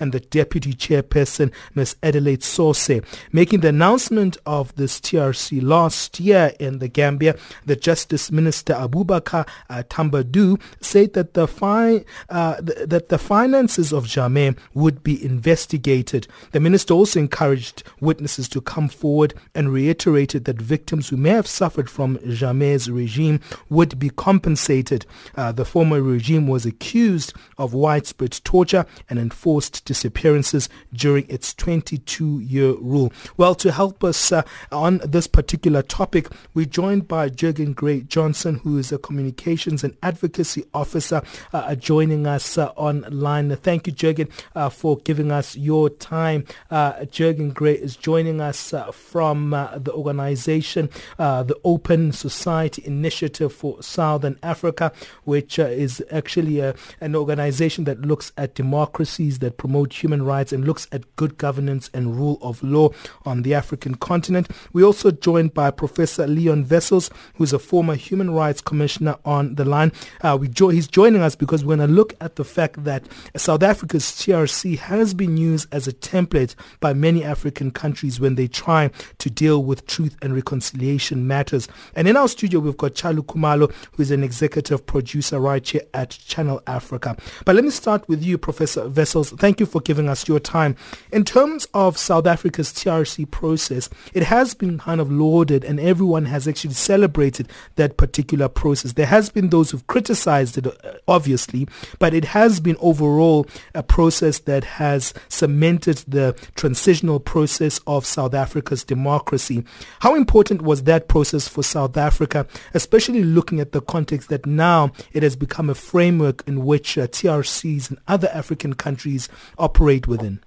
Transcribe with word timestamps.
And 0.01 0.13
the 0.13 0.21
Deputy 0.21 0.73
Chairperson, 0.75 1.53
Ms. 1.75 1.97
Adelaide 2.03 2.41
Sosseh. 2.41 3.05
Making 3.33 3.61
the 3.61 3.69
announcement 3.69 4.37
of 4.47 4.75
this 4.77 5.01
TRC 5.01 5.63
last 5.63 6.21
year 6.21 6.53
in 6.61 6.79
the 6.79 6.89
Gambia, 6.89 7.37
the 7.67 7.77
Justice 7.77 8.31
Minister 8.31 8.75
Abubacarr 8.75 9.47
uh, 9.71 9.83
Tambadou 9.89 10.61
said 10.81 11.15
that 11.15 11.35
the, 11.35 11.47
fi- 11.47 12.05
uh, 12.29 12.61
th- 12.61 12.89
that 12.89 13.09
the 13.09 13.19
finances 13.19 13.93
of 13.93 14.05
Jammeh 14.05 14.57
would 14.75 15.03
be 15.03 15.23
investigated. 15.25 16.27
The 16.53 16.61
minister 16.61 16.95
also 16.95 17.21
encouraged 17.21 17.83
witnesses 18.01 18.49
to 18.51 18.61
come 18.61 18.89
forward 18.89 19.35
and 19.55 19.73
reiterated 19.73 20.45
that 20.45 20.61
victims 20.61 21.09
who 21.09 21.17
may 21.17 21.31
have 21.31 21.47
suffered 21.47 21.91
from 21.91 22.19
Jammeh's 22.19 22.91
regime 22.91 23.41
would 23.69 23.99
be 23.99 24.11
compensated. 24.11 25.06
Uh, 25.37 25.53
the 25.53 25.65
former 25.65 26.03
regime 26.03 26.47
was 26.47 26.67
accused 26.67 27.33
of 27.56 27.75
widespread 27.75 28.33
torture 28.45 28.87
and 29.09 29.19
enforced 29.38 29.84
disappearances 29.84 30.69
during 30.93 31.25
its 31.28 31.54
22-year 31.54 32.72
rule. 32.72 33.12
Well, 33.37 33.54
to 33.54 33.71
help 33.71 34.03
us 34.03 34.32
uh, 34.32 34.43
on 34.72 35.00
this 35.04 35.28
particular 35.28 35.81
topic, 35.82 36.26
we're 36.54 36.66
joined 36.66 37.06
by 37.06 37.28
Jeggan 37.28 37.77
Grey 37.77 38.00
Johnson, 38.00 38.56
who 38.56 38.78
is 38.78 38.91
a 38.91 38.98
communications 38.98 39.84
and 39.84 39.97
advocacy 40.03 40.65
officer, 40.75 41.22
uh, 41.53 41.77
joining 41.77 42.27
us 42.27 42.59
uh, 42.59 42.72
online. 42.75 43.54
Thank 43.54 43.87
you, 43.87 43.93
Jeggan, 43.93 44.28
uh, 44.56 44.71
for 44.71 44.97
giving 44.98 45.31
us 45.31 45.56
your 45.56 45.88
time. 45.88 46.44
Uh, 46.69 46.94
Jeggan 47.04 47.54
Grey 47.54 47.75
is 47.75 47.94
joining 47.94 48.41
us 48.41 48.75
uh, 48.75 48.91
from 48.91 49.50
the 49.50 49.93
organization, 49.93 50.91
the 51.16 51.56
Open 51.62 52.10
Society 52.10 52.82
Initiative 52.84 53.53
for 53.53 53.81
Southern 53.84 54.37
Africa, 54.43 54.91
which 55.22 55.60
is 55.60 56.03
actually 56.10 56.59
an 56.59 57.15
organization 57.15 57.84
that 57.84 58.03
looks 58.03 58.32
at 58.37 58.56
democracy 58.56 59.28
that 59.41 59.59
promote 59.59 59.93
human 59.93 60.22
rights 60.22 60.53
and 60.53 60.65
looks 60.65 60.89
at 60.93 61.16
good 61.16 61.37
governance 61.37 61.91
and 61.93 62.16
rule 62.16 62.39
of 62.41 62.62
law 62.62 62.89
on 63.27 63.43
the 63.43 63.55
African 63.55 63.94
continent. 63.97 64.49
We're 64.72 64.87
also 64.87 65.11
joined 65.11 65.53
by 65.53 65.71
Professor 65.71 66.27
Leon 66.27 66.66
Wessels, 66.69 67.11
who's 67.34 67.53
a 67.53 67.59
former 67.59 67.94
human 67.94 68.31
rights 68.31 68.62
commissioner 68.62 69.16
on 69.25 69.56
the 69.56 69.65
line. 69.65 69.93
Uh, 70.22 70.39
we 70.41 70.49
jo- 70.49 70.71
he's 70.71 70.89
joining 70.89 71.21
us 71.21 71.37
because 71.37 71.65
we're 71.65 71.77
going 71.77 71.89
to 71.89 71.94
look 71.94 72.15
at 72.21 72.37
the 72.37 72.44
fact 72.44 72.84
that 72.84 73.05
South 73.37 73.62
Africa's 73.62 74.05
TRC 74.05 74.78
has 74.78 75.12
been 75.12 75.37
used 75.37 75.69
as 75.72 75.87
a 75.87 75.93
template 75.93 76.55
by 76.81 76.95
many 76.95 77.22
African 77.22 77.71
countries 77.71 78.19
when 78.19 78.37
they 78.37 78.49
try 78.49 78.91
to 79.19 79.31
deal 79.31 79.62
with 79.62 79.87
truth 79.87 80.16
and 80.22 80.34
reconciliation 80.34 81.27
matters. 81.27 81.69
And 81.95 82.09
in 82.09 82.16
our 82.16 82.28
studio, 82.28 82.60
we've 82.60 82.77
got 82.77 82.95
Charlie 82.95 83.22
Khumalo, 83.22 83.72
who 83.93 84.03
is 84.03 84.10
an 84.10 84.22
executive 84.22 84.87
producer 84.87 85.41
right 85.41 85.66
here 85.66 85.83
at 85.95 86.10
Channel 86.10 86.62
Africa. 86.66 87.16
But 87.45 87.55
let 87.55 87.65
me 87.65 87.71
start 87.71 88.09
with 88.09 88.22
you, 88.22 88.39
Professor 88.39 88.89
Thank 89.25 89.61
you 89.61 89.67
for 89.67 89.81
giving 89.81 90.09
us 90.09 90.29
your 90.29 90.41
time. 90.41 90.77
In 91.12 91.25
terms 91.25 91.67
of 91.75 91.99
South 91.99 92.27
Africa's 92.27 92.73
TRC 92.73 93.31
process, 93.31 93.89
it 94.15 94.23
has 94.25 94.55
been 94.55 94.79
kind 94.79 95.01
of 95.01 95.11
lauded 95.11 95.65
and 95.65 95.81
everyone 95.81 96.25
has 96.27 96.49
actually 96.49 96.75
celebrated 96.75 97.49
that 97.77 97.97
particular 97.97 98.49
process. 98.49 98.93
There 98.93 99.07
has 99.07 99.31
been 99.31 99.51
those 99.51 99.71
who've 99.71 99.87
criticized 99.87 100.59
it, 100.59 100.67
uh, 100.67 100.73
obviously, 101.07 101.69
but 101.99 102.15
it 102.15 102.25
has 102.27 102.61
been 102.61 102.77
overall 102.81 103.47
a 103.75 103.83
process 103.83 104.41
that 104.41 104.65
has 104.65 105.15
cemented 105.28 105.99
the 106.09 106.37
transitional 106.57 107.21
process 107.21 107.81
of 107.87 108.07
South 108.07 108.34
Africa's 108.34 108.84
democracy. 108.84 109.65
How 110.01 110.15
important 110.15 110.62
was 110.62 110.84
that 110.84 111.09
process 111.09 111.49
for 111.49 111.62
South 111.62 111.97
Africa, 111.97 112.47
especially 112.75 113.25
looking 113.25 113.61
at 113.61 113.73
the 113.73 113.81
context 113.81 114.28
that 114.28 114.47
now 114.47 114.93
it 115.12 115.23
has 115.23 115.37
become 115.37 115.71
a 115.71 115.75
framework 115.75 116.43
in 116.47 116.65
which 116.65 116.99
uh, 116.99 117.07
TRCs 117.07 117.91
and 117.91 117.99
other 118.09 118.28
African 118.28 118.75
countries 118.75 118.97
countries 118.98 119.28
operate 119.59 120.09
within? 120.09 120.41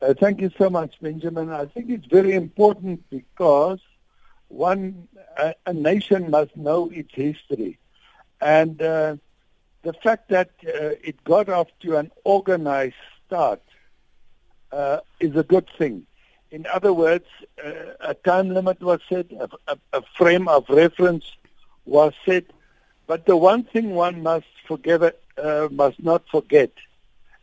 Uh, 0.00 0.14
thank 0.14 0.40
you 0.40 0.50
so 0.56 0.70
much, 0.70 0.94
Benjamin. 1.00 1.50
I 1.50 1.66
think 1.66 1.90
it's 1.90 2.06
very 2.06 2.34
important 2.34 3.02
because 3.10 3.80
one, 4.48 5.08
a, 5.36 5.54
a 5.66 5.72
nation 5.72 6.30
must 6.30 6.56
know 6.56 6.88
its 6.90 7.12
history. 7.12 7.78
And 8.40 8.80
uh, 8.80 9.16
the 9.82 9.94
fact 10.04 10.28
that 10.28 10.50
uh, 10.64 11.08
it 11.08 11.16
got 11.24 11.48
off 11.48 11.68
to 11.80 11.96
an 11.96 12.12
organized 12.22 13.02
start 13.26 13.62
uh, 14.70 14.98
is 15.18 15.34
a 15.34 15.42
good 15.42 15.68
thing. 15.78 16.06
In 16.52 16.64
other 16.72 16.92
words, 16.92 17.26
uh, 17.64 18.12
a 18.12 18.14
time 18.14 18.50
limit 18.50 18.80
was 18.80 19.00
set, 19.08 19.26
a, 19.32 19.48
a, 19.66 19.76
a 19.94 20.02
frame 20.16 20.46
of 20.46 20.64
reference 20.68 21.24
was 21.86 22.12
set, 22.24 22.44
but 23.08 23.26
the 23.26 23.36
one 23.36 23.64
thing 23.64 23.90
one 23.94 24.22
must 24.22 24.52
forgive 24.68 25.02
it, 25.02 25.20
uh, 25.42 25.68
must 25.70 26.02
not 26.02 26.28
forget, 26.28 26.70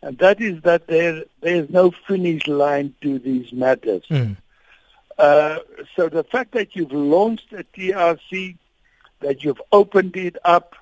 and 0.02 0.18
that 0.20 0.42
is 0.42 0.62
that 0.64 0.88
there 0.88 1.24
there 1.42 1.56
is 1.56 1.70
no 1.70 1.92
finish 2.08 2.48
line 2.48 2.94
to 3.02 3.20
these 3.20 3.52
matters. 3.54 4.04
Mm. 4.10 4.38
Uh, 5.18 5.60
so 5.96 6.10
the 6.10 6.24
fact 6.24 6.54
that 6.54 6.76
you've 6.76 6.92
launched 6.92 7.54
a 7.54 7.64
TRC, 7.64 8.58
that 9.20 9.44
you've 9.44 9.62
opened 9.72 10.18
it 10.18 10.38
up, 10.44 10.76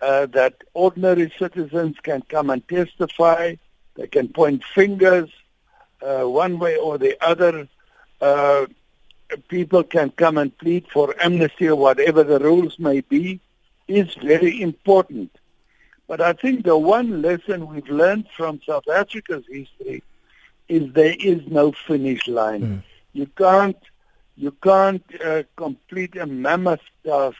uh, 0.00 0.26
that 0.26 0.54
ordinary 0.72 1.32
citizens 1.38 1.96
can 2.02 2.22
come 2.22 2.48
and 2.50 2.66
testify, 2.68 3.54
they 3.96 4.06
can 4.06 4.28
point 4.28 4.64
fingers 4.64 5.28
uh, 6.02 6.22
one 6.22 6.58
way 6.58 6.76
or 6.76 6.98
the 6.98 7.16
other. 7.22 7.68
Uh, 8.20 8.66
people 9.48 9.82
can 9.84 10.10
come 10.10 10.38
and 10.38 10.56
plead 10.58 10.86
for 10.92 11.14
amnesty 11.22 11.68
or 11.68 11.76
whatever 11.76 12.24
the 12.24 12.38
rules 12.38 12.78
may 12.78 13.00
be 13.00 13.40
is 13.86 14.14
very 14.14 14.60
important. 14.60 15.30
But 16.10 16.20
I 16.20 16.32
think 16.32 16.64
the 16.64 16.76
one 16.76 17.22
lesson 17.22 17.68
we've 17.68 17.88
learned 17.88 18.26
from 18.36 18.60
South 18.66 18.88
Africa's 18.88 19.44
history 19.48 20.02
is 20.68 20.92
there 20.92 21.14
is 21.16 21.46
no 21.46 21.70
finish 21.70 22.26
line. 22.26 22.62
Mm. 22.62 22.82
You 23.12 23.26
can't 23.26 23.76
you 24.36 24.50
can't 24.60 25.04
uh, 25.24 25.44
complete 25.54 26.16
a 26.16 26.26
mammoth 26.26 26.80
task 27.06 27.38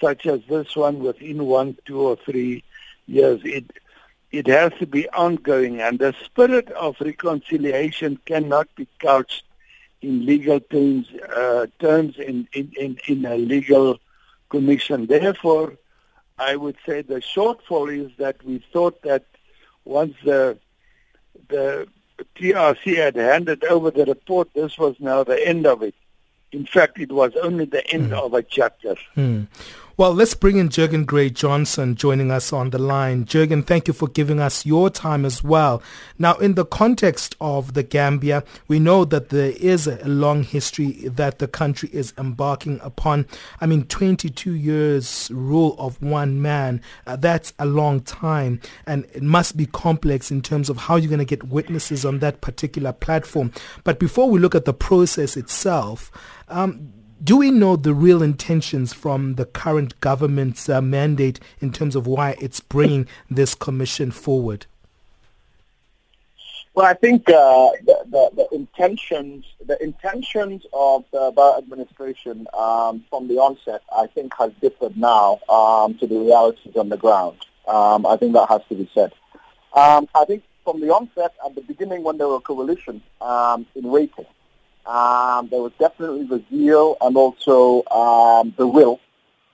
such 0.00 0.26
as 0.26 0.40
this 0.48 0.74
one 0.74 0.98
within 0.98 1.44
one, 1.46 1.78
two, 1.84 2.00
or 2.00 2.16
three 2.16 2.64
years. 3.06 3.40
It 3.44 3.70
it 4.32 4.48
has 4.48 4.72
to 4.80 4.86
be 4.88 5.08
ongoing, 5.10 5.80
and 5.80 6.00
the 6.00 6.12
spirit 6.24 6.68
of 6.72 6.96
reconciliation 7.00 8.18
cannot 8.26 8.66
be 8.74 8.88
couched 8.98 9.44
in 10.02 10.26
legal 10.26 10.58
terms, 10.58 11.06
uh, 11.36 11.68
terms 11.78 12.18
in, 12.18 12.48
in, 12.52 12.72
in, 12.76 12.98
in 13.06 13.24
a 13.26 13.36
legal 13.36 14.00
commission. 14.48 15.06
Therefore, 15.06 15.76
I 16.38 16.56
would 16.56 16.76
say 16.86 17.02
the 17.02 17.20
shortfall 17.20 17.88
is 17.88 18.12
that 18.18 18.42
we 18.44 18.62
thought 18.72 19.02
that 19.02 19.24
once 19.84 20.14
the 20.24 20.58
the 21.48 21.86
TRC 22.36 22.96
had 22.96 23.16
handed 23.16 23.64
over 23.64 23.90
the 23.90 24.04
report, 24.06 24.48
this 24.54 24.78
was 24.78 24.96
now 24.98 25.22
the 25.22 25.46
end 25.46 25.66
of 25.66 25.82
it. 25.82 25.94
In 26.52 26.64
fact, 26.64 26.98
it 26.98 27.12
was 27.12 27.34
only 27.36 27.66
the 27.66 27.86
end 27.90 28.12
mm. 28.12 28.18
of 28.18 28.32
a 28.32 28.42
chapter. 28.42 28.96
Mm. 29.16 29.46
Well, 29.98 30.12
let's 30.12 30.34
bring 30.34 30.58
in 30.58 30.68
Jeggan 30.68 31.06
Grey 31.06 31.30
Johnson 31.30 31.94
joining 31.94 32.30
us 32.30 32.52
on 32.52 32.68
the 32.68 32.78
line. 32.78 33.24
Jeggan, 33.24 33.66
thank 33.66 33.88
you 33.88 33.94
for 33.94 34.08
giving 34.08 34.40
us 34.40 34.66
your 34.66 34.90
time 34.90 35.24
as 35.24 35.42
well. 35.42 35.82
Now, 36.18 36.34
in 36.34 36.52
the 36.54 36.66
context 36.66 37.34
of 37.40 37.72
the 37.72 37.82
Gambia, 37.82 38.44
we 38.68 38.78
know 38.78 39.06
that 39.06 39.30
there 39.30 39.52
is 39.52 39.86
a 39.86 40.06
long 40.06 40.42
history 40.42 41.08
that 41.08 41.38
the 41.38 41.48
country 41.48 41.88
is 41.94 42.12
embarking 42.18 42.78
upon. 42.82 43.26
I 43.62 43.64
mean, 43.64 43.84
22 43.84 44.52
years 44.52 45.30
rule 45.32 45.74
of 45.78 46.02
one 46.02 46.42
man, 46.42 46.82
uh, 47.06 47.16
that's 47.16 47.54
a 47.58 47.64
long 47.64 48.00
time. 48.02 48.60
And 48.86 49.06
it 49.14 49.22
must 49.22 49.56
be 49.56 49.64
complex 49.64 50.30
in 50.30 50.42
terms 50.42 50.68
of 50.68 50.76
how 50.76 50.96
you're 50.96 51.08
going 51.08 51.20
to 51.20 51.24
get 51.24 51.44
witnesses 51.44 52.04
on 52.04 52.18
that 52.18 52.42
particular 52.42 52.92
platform. 52.92 53.50
But 53.82 53.98
before 53.98 54.28
we 54.28 54.40
look 54.40 54.54
at 54.54 54.66
the 54.66 54.74
process 54.74 55.38
itself, 55.38 56.12
um, 56.48 56.92
do 57.22 57.36
we 57.38 57.50
know 57.50 57.76
the 57.76 57.94
real 57.94 58.22
intentions 58.22 58.92
from 58.92 59.34
the 59.34 59.46
current 59.46 59.98
government's 60.00 60.68
uh, 60.68 60.80
mandate 60.80 61.40
in 61.60 61.72
terms 61.72 61.96
of 61.96 62.06
why 62.06 62.36
it's 62.40 62.60
bringing 62.60 63.08
this 63.30 63.54
commission 63.54 64.10
forward? 64.10 64.66
Well, 66.74 66.84
I 66.84 66.92
think 66.92 67.26
uh, 67.30 67.70
the, 67.86 68.04
the, 68.04 68.30
the, 68.36 68.54
intentions 68.54 69.46
the 69.64 69.82
intentions 69.82 70.66
of 70.74 71.06
the 71.10 71.32
Barrow 71.34 71.56
administration 71.56 72.46
um, 72.52 73.02
from 73.08 73.28
the 73.28 73.38
onset, 73.38 73.80
I 73.96 74.06
think, 74.08 74.34
has 74.38 74.52
differed 74.60 74.94
now 74.94 75.40
um, 75.48 75.96
to 75.98 76.06
the 76.06 76.18
realities 76.18 76.76
on 76.76 76.90
the 76.90 76.98
ground. 76.98 77.38
Um, 77.66 78.04
I 78.04 78.18
think 78.18 78.34
that 78.34 78.50
has 78.50 78.60
to 78.68 78.74
be 78.74 78.90
said. 78.94 79.12
Um, 79.72 80.06
I 80.14 80.26
think 80.26 80.42
from 80.64 80.82
the 80.82 80.90
onset, 80.90 81.32
at 81.46 81.54
the 81.54 81.62
beginning, 81.62 82.02
when 82.02 82.18
there 82.18 82.28
were 82.28 82.40
coalitions 82.40 83.00
um, 83.22 83.64
in 83.74 83.84
waiting, 83.84 84.26
um, 84.86 85.48
there 85.48 85.60
was 85.60 85.72
definitely 85.78 86.24
the 86.24 86.42
zeal 86.50 86.96
and 87.00 87.16
also 87.16 87.84
um, 87.86 88.54
the 88.56 88.66
will 88.66 89.00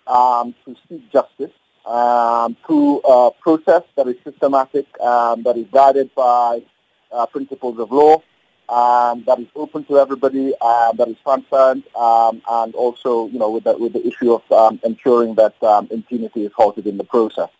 um, 0.06 0.54
to 0.64 0.76
seek 0.88 1.10
justice 1.10 1.52
um, 1.86 2.56
through 2.66 3.00
a 3.00 3.30
process 3.40 3.82
that 3.96 4.06
is 4.08 4.16
systematic, 4.24 4.86
um, 5.00 5.42
that 5.42 5.56
is 5.56 5.66
guided 5.72 6.14
by 6.14 6.62
uh, 7.10 7.26
principles 7.26 7.78
of 7.78 7.90
law, 7.90 8.22
um, 8.68 9.24
that 9.26 9.38
is 9.38 9.48
open 9.56 9.84
to 9.84 9.98
everybody, 9.98 10.52
uh, 10.60 10.92
that 10.92 11.08
is 11.08 11.16
transparent, 11.22 11.84
and 11.96 12.74
also, 12.74 13.28
you 13.28 13.38
know, 13.38 13.50
with 13.50 13.64
the, 13.64 13.76
with 13.76 13.92
the 13.94 14.06
issue 14.06 14.32
of 14.32 14.78
ensuring 14.84 15.34
that 15.34 15.54
impunity 15.90 16.44
is 16.44 16.52
halted 16.52 16.86
in 16.86 16.98
the 16.98 17.04
process. 17.04 17.50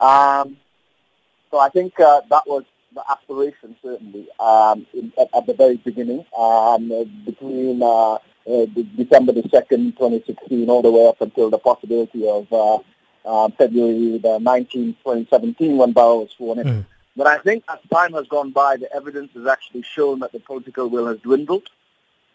so 0.00 1.60
I 1.60 1.68
think 1.72 2.00
uh, 2.00 2.22
that 2.30 2.42
was 2.46 2.64
the 2.94 3.02
aspiration 3.10 3.76
certainly 3.82 4.28
um, 4.40 4.86
in, 4.94 5.12
at, 5.18 5.28
at, 5.34 5.46
the 5.46 5.54
very 5.54 5.76
beginning 5.76 6.24
um, 6.36 6.88
between 7.24 7.82
uh, 7.82 8.14
uh, 8.14 8.66
December 8.96 9.32
the 9.32 9.42
2nd, 9.42 9.96
2016, 9.96 10.68
all 10.68 10.82
the 10.82 10.90
way 10.90 11.06
up 11.06 11.20
until 11.20 11.50
the 11.50 11.58
possibility 11.58 12.28
of 12.28 12.52
uh, 12.52 12.78
uh 13.24 13.48
February 13.56 14.18
the 14.18 14.38
19th, 14.38 14.96
2017, 15.02 15.76
when 15.76 15.92
Barrow 15.92 16.20
was 16.20 16.30
sworn 16.36 16.58
in. 16.58 16.66
Mm. 16.66 16.86
But 17.16 17.26
I 17.26 17.38
think 17.38 17.64
as 17.68 17.78
time 17.92 18.12
has 18.14 18.26
gone 18.26 18.50
by, 18.50 18.76
the 18.76 18.92
evidence 18.94 19.32
has 19.34 19.46
actually 19.46 19.82
shown 19.82 20.20
that 20.20 20.32
the 20.32 20.40
political 20.40 20.88
will 20.88 21.06
has 21.06 21.18
dwindled. 21.18 21.68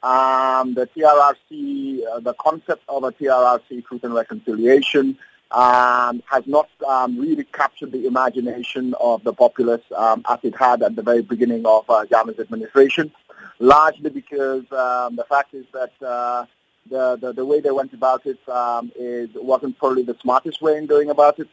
Um, 0.02 0.74
the 0.74 0.88
TRRC, 0.88 2.08
uh, 2.08 2.20
the 2.22 2.34
concept 2.40 2.84
of 2.88 3.04
a 3.04 3.12
TRRC, 3.12 3.86
Truth 3.86 4.06
and 4.06 4.14
Reconciliation, 4.14 5.18
um, 5.52 6.22
has 6.28 6.46
not 6.46 6.70
um, 6.88 7.20
really 7.20 7.44
captured 7.44 7.92
the 7.92 8.06
imagination 8.06 8.94
of 9.00 9.24
the 9.24 9.34
populace 9.34 9.82
um, 9.96 10.24
as 10.30 10.40
it 10.44 10.56
had 10.56 10.84
at 10.84 10.96
the 10.96 11.02
very 11.02 11.22
beginning 11.22 11.66
of 11.66 11.90
uh, 11.90 12.06
administration, 12.14 13.12
largely 13.60 14.10
because 14.10 14.72
um, 14.72 15.16
the 15.16 15.26
fact 15.28 15.54
is 15.54 15.66
that 15.74 15.92
uh, 16.06 16.46
the, 16.90 17.18
the, 17.18 17.34
the, 17.34 17.46
way 17.46 17.60
they 17.62 17.72
went 17.72 17.94
about 17.94 18.26
it 18.26 18.38
um, 18.50 18.92
is, 18.96 19.30
wasn't 19.36 19.78
probably 19.80 20.04
the 20.04 20.16
smartest 20.22 20.62
way 20.62 20.78
in 20.78 20.86
going 20.86 21.10
about 21.10 21.40
it. 21.40 21.48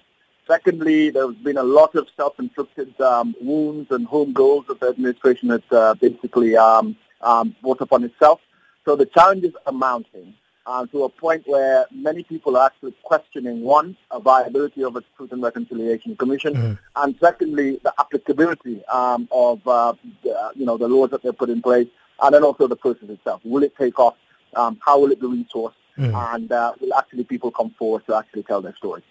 Secondly, 0.47 1.11
there's 1.11 1.35
been 1.37 1.57
a 1.57 1.63
lot 1.63 1.95
of 1.97 2.07
self-inflicted 2.17 3.01
um, 3.01 3.35
wounds 3.41 3.91
and 3.91 4.07
home 4.07 4.33
goals 4.33 4.65
that 4.69 4.79
the 4.79 4.89
administration 4.89 5.49
has 5.49 5.63
uh, 5.73 5.95
basically 5.95 6.53
brought 6.53 7.81
upon 7.81 8.05
itself. 8.05 8.41
So 8.85 8.95
the 8.95 9.07
challenges 9.07 9.53
are 9.67 9.73
mounting 9.73 10.35
uh, 10.67 10.85
to 10.87 11.05
a 11.05 11.09
point 11.09 11.43
where 11.47 11.87
many 11.93 12.23
people 12.23 12.57
are 12.57 12.67
actually 12.67 12.95
questioning, 13.03 13.61
one, 13.61 13.97
a 14.11 14.21
viability 14.21 14.83
of 14.83 14.97
a 14.97 15.03
Truth 15.17 15.33
and 15.33 15.43
Reconciliation 15.43 16.17
Commission, 16.17 16.55
mm-hmm. 16.55 16.73
and 16.97 17.17
secondly, 17.21 17.81
the 17.83 17.93
applicability 17.99 18.85
um, 18.87 19.29
of, 19.31 19.67
uh, 19.67 19.95
the, 20.23 20.53
you 20.55 20.67
know, 20.67 20.77
the 20.77 20.89
laws 20.89 21.11
that 21.11 21.23
they've 21.23 21.37
put 21.37 21.51
in 21.51 21.63
place, 21.63 21.89
and 22.23 22.35
then 22.35 22.43
also 22.43 22.67
the 22.67 22.77
process 22.77 23.09
itself. 23.09 23.41
Will 23.45 23.63
it 23.63 23.77
take 23.77 23.99
off? 23.99 24.17
Um, 24.55 24.79
how 24.85 24.99
will 24.99 25.11
it 25.13 25.21
be 25.21 25.27
resourced? 25.27 25.75
Mm-hmm. 25.99 26.15
And 26.15 26.53
uh, 26.53 26.73
will 26.81 26.95
actually 26.95 27.25
people 27.25 27.51
come 27.51 27.71
forward 27.79 28.07
to 28.07 28.17
actually 28.17 28.43
tell 28.43 28.61
their 28.61 28.75
stories? 28.77 29.05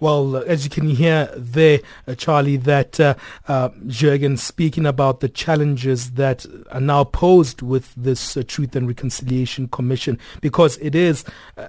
Well, 0.00 0.36
uh, 0.36 0.40
as 0.42 0.62
you 0.62 0.70
can 0.70 0.88
hear 0.88 1.28
there, 1.36 1.80
uh, 2.06 2.14
Charlie, 2.14 2.56
that 2.58 3.00
uh, 3.00 3.14
uh, 3.48 3.70
Jeggan 3.86 4.38
speaking 4.38 4.86
about 4.86 5.20
the 5.20 5.28
challenges 5.28 6.12
that 6.12 6.46
are 6.70 6.80
now 6.80 7.02
posed 7.02 7.62
with 7.62 7.92
this 7.96 8.36
uh, 8.36 8.44
Truth 8.46 8.76
and 8.76 8.86
Reconciliation 8.86 9.66
Commission, 9.68 10.18
because 10.40 10.76
it 10.78 10.94
is 10.94 11.24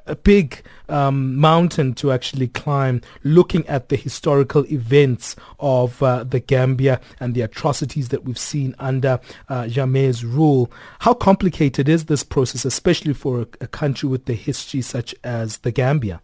a 0.06 0.16
big 0.16 0.62
um, 0.90 1.38
mountain 1.38 1.94
to 1.96 2.12
actually 2.12 2.48
climb, 2.50 3.02
looking 3.24 3.66
at 3.68 3.90
the 3.90 3.96
historical 3.96 4.64
events 4.72 5.36
of 5.60 6.02
uh, 6.04 6.24
the 6.24 6.40
Gambia 6.40 7.02
and 7.20 7.34
the 7.34 7.42
atrocities 7.42 8.10
that 8.10 8.26
we've 8.26 8.38
seen 8.38 8.76
under 8.78 9.20
uh, 9.50 9.68
Jammeh's 9.68 10.24
rule. 10.24 10.72
How 11.00 11.16
complicated 11.16 11.90
is 11.90 12.06
this 12.06 12.24
process, 12.24 12.64
especially 12.64 13.14
for 13.14 13.42
a, 13.42 13.48
a 13.62 13.68
country 13.68 14.08
with 14.08 14.26
the 14.26 14.34
history 14.36 14.84
such 14.84 15.16
as 15.24 15.58
the 15.60 15.72
Gambia? 15.72 16.22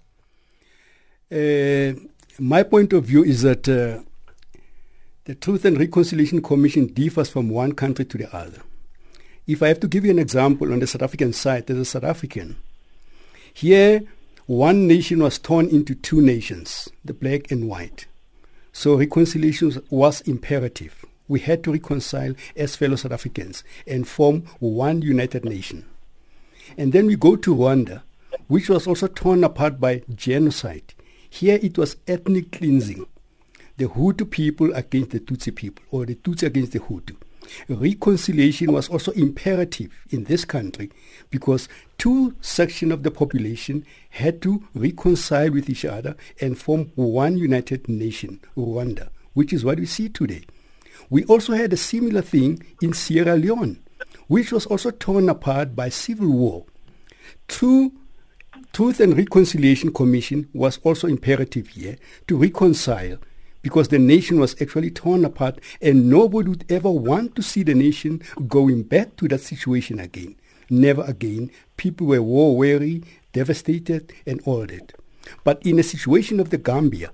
Uh, 1.32 1.94
my 2.38 2.62
point 2.62 2.94
of 2.94 3.06
view 3.06 3.24
is 3.24 3.42
that 3.42 3.68
uh, 3.68 4.04
the 5.26 5.34
Truth 5.34 5.66
and 5.66 5.80
Reconciliation 5.80 6.42
Commission 6.42 6.88
differs 6.88 7.30
from 7.30 7.50
one 7.50 7.72
country 7.72 8.06
to 8.06 8.18
the 8.18 8.36
other. 8.36 8.62
If 9.48 9.64
I 9.64 9.70
have 9.70 9.80
to 9.82 9.88
give 9.88 10.06
you 10.06 10.12
an 10.12 10.20
example 10.20 10.72
on 10.72 10.80
the 10.80 10.88
South 10.88 11.02
African 11.02 11.34
side, 11.34 11.68
there's 11.68 11.80
a 11.80 11.86
South 11.86 12.04
African. 12.04 12.58
Here, 13.54 14.04
one 14.48 14.88
nation 14.88 15.24
was 15.24 15.40
torn 15.40 15.70
into 15.70 15.96
two 15.96 16.22
nations, 16.22 16.90
the 17.04 17.14
black 17.14 17.50
and 17.50 17.68
white. 17.68 18.06
So 18.72 18.96
reconciliation 18.96 19.82
was 19.90 20.22
imperative. 20.22 21.06
We 21.28 21.40
had 21.40 21.64
to 21.64 21.72
reconcile 21.72 22.36
as 22.56 22.76
fellow 22.76 22.98
South 22.98 23.14
Africans 23.14 23.64
and 23.88 24.08
form 24.08 24.42
one 24.60 25.02
united 25.02 25.46
nation. 25.46 25.86
And 26.78 26.92
then 26.92 27.06
we 27.06 27.16
go 27.16 27.36
to 27.36 27.56
Rwanda, 27.56 28.02
which 28.48 28.70
was 28.70 28.86
also 28.86 29.08
torn 29.08 29.44
apart 29.44 29.80
by 29.80 30.02
genocide. 30.14 30.95
Here 31.36 31.60
it 31.62 31.78
was 31.78 31.98
ethnic 32.08 32.54
cleansing. 32.54 33.06
The 33.76 33.90
Hutu 33.90 34.32
people 34.32 34.74
against 34.74 35.10
the 35.10 35.20
Tutsi 35.20 35.54
people, 35.54 35.84
or 35.92 36.06
the 36.06 36.16
Tutsi 36.16 36.44
against 36.44 36.72
the 36.72 36.80
Hutu. 36.80 37.18
Reconciliation 37.68 38.72
was 38.72 38.88
also 38.88 39.12
imperative 39.12 39.92
in 40.12 40.24
this 40.24 40.46
country 40.46 40.92
because 41.30 41.68
two 41.98 42.38
sections 42.40 42.94
of 42.94 43.04
the 43.04 43.12
population 43.12 43.86
had 44.12 44.42
to 44.44 44.64
reconcile 44.74 45.52
with 45.52 45.70
each 45.70 45.84
other 45.84 46.16
and 46.40 46.58
form 46.58 46.94
one 46.96 47.36
united 47.36 47.90
nation, 47.90 48.40
Rwanda, 48.56 49.10
which 49.34 49.52
is 49.52 49.66
what 49.66 49.78
we 49.78 49.88
see 49.88 50.08
today. 50.08 50.46
We 51.10 51.26
also 51.26 51.52
had 51.52 51.74
a 51.74 51.78
similar 51.78 52.22
thing 52.22 52.64
in 52.82 52.94
Sierra 52.94 53.36
Leone, 53.36 53.84
which 54.28 54.54
was 54.54 54.66
also 54.68 54.90
torn 54.90 55.28
apart 55.28 55.76
by 55.76 55.90
civil 55.90 56.30
war. 56.30 56.66
Two 57.50 57.92
Truth 58.76 59.00
and 59.00 59.16
Reconciliation 59.18 59.94
Commission 59.94 60.50
was 60.54 60.80
also 60.84 61.08
imperative 61.08 61.70
here 61.70 61.96
to 62.28 62.36
reconcile 62.36 63.18
because 63.62 63.88
the 63.88 63.98
nation 63.98 64.38
was 64.38 64.62
actually 64.62 64.92
torn 64.92 65.24
apart 65.24 65.62
and 65.82 66.10
nobody 66.10 66.50
would 66.50 66.66
ever 66.70 66.92
want 66.92 67.38
to 67.38 67.42
see 67.42 67.64
the 67.64 67.74
nation 67.74 68.22
going 68.50 68.84
back 68.84 69.16
to 69.16 69.30
that 69.30 69.40
situation 69.40 69.98
again. 70.02 70.36
Never 70.70 71.04
again. 71.04 71.52
People 71.78 72.08
were 72.08 72.22
war 72.22 72.58
weary, 72.58 73.02
devastated, 73.32 74.12
and 74.28 74.42
all 74.44 74.66
that. 74.66 74.92
But 75.46 75.66
in 75.66 75.80
a 75.80 75.84
situation 75.84 76.42
of 76.42 76.50
the 76.50 76.58
Gambia, 76.58 77.14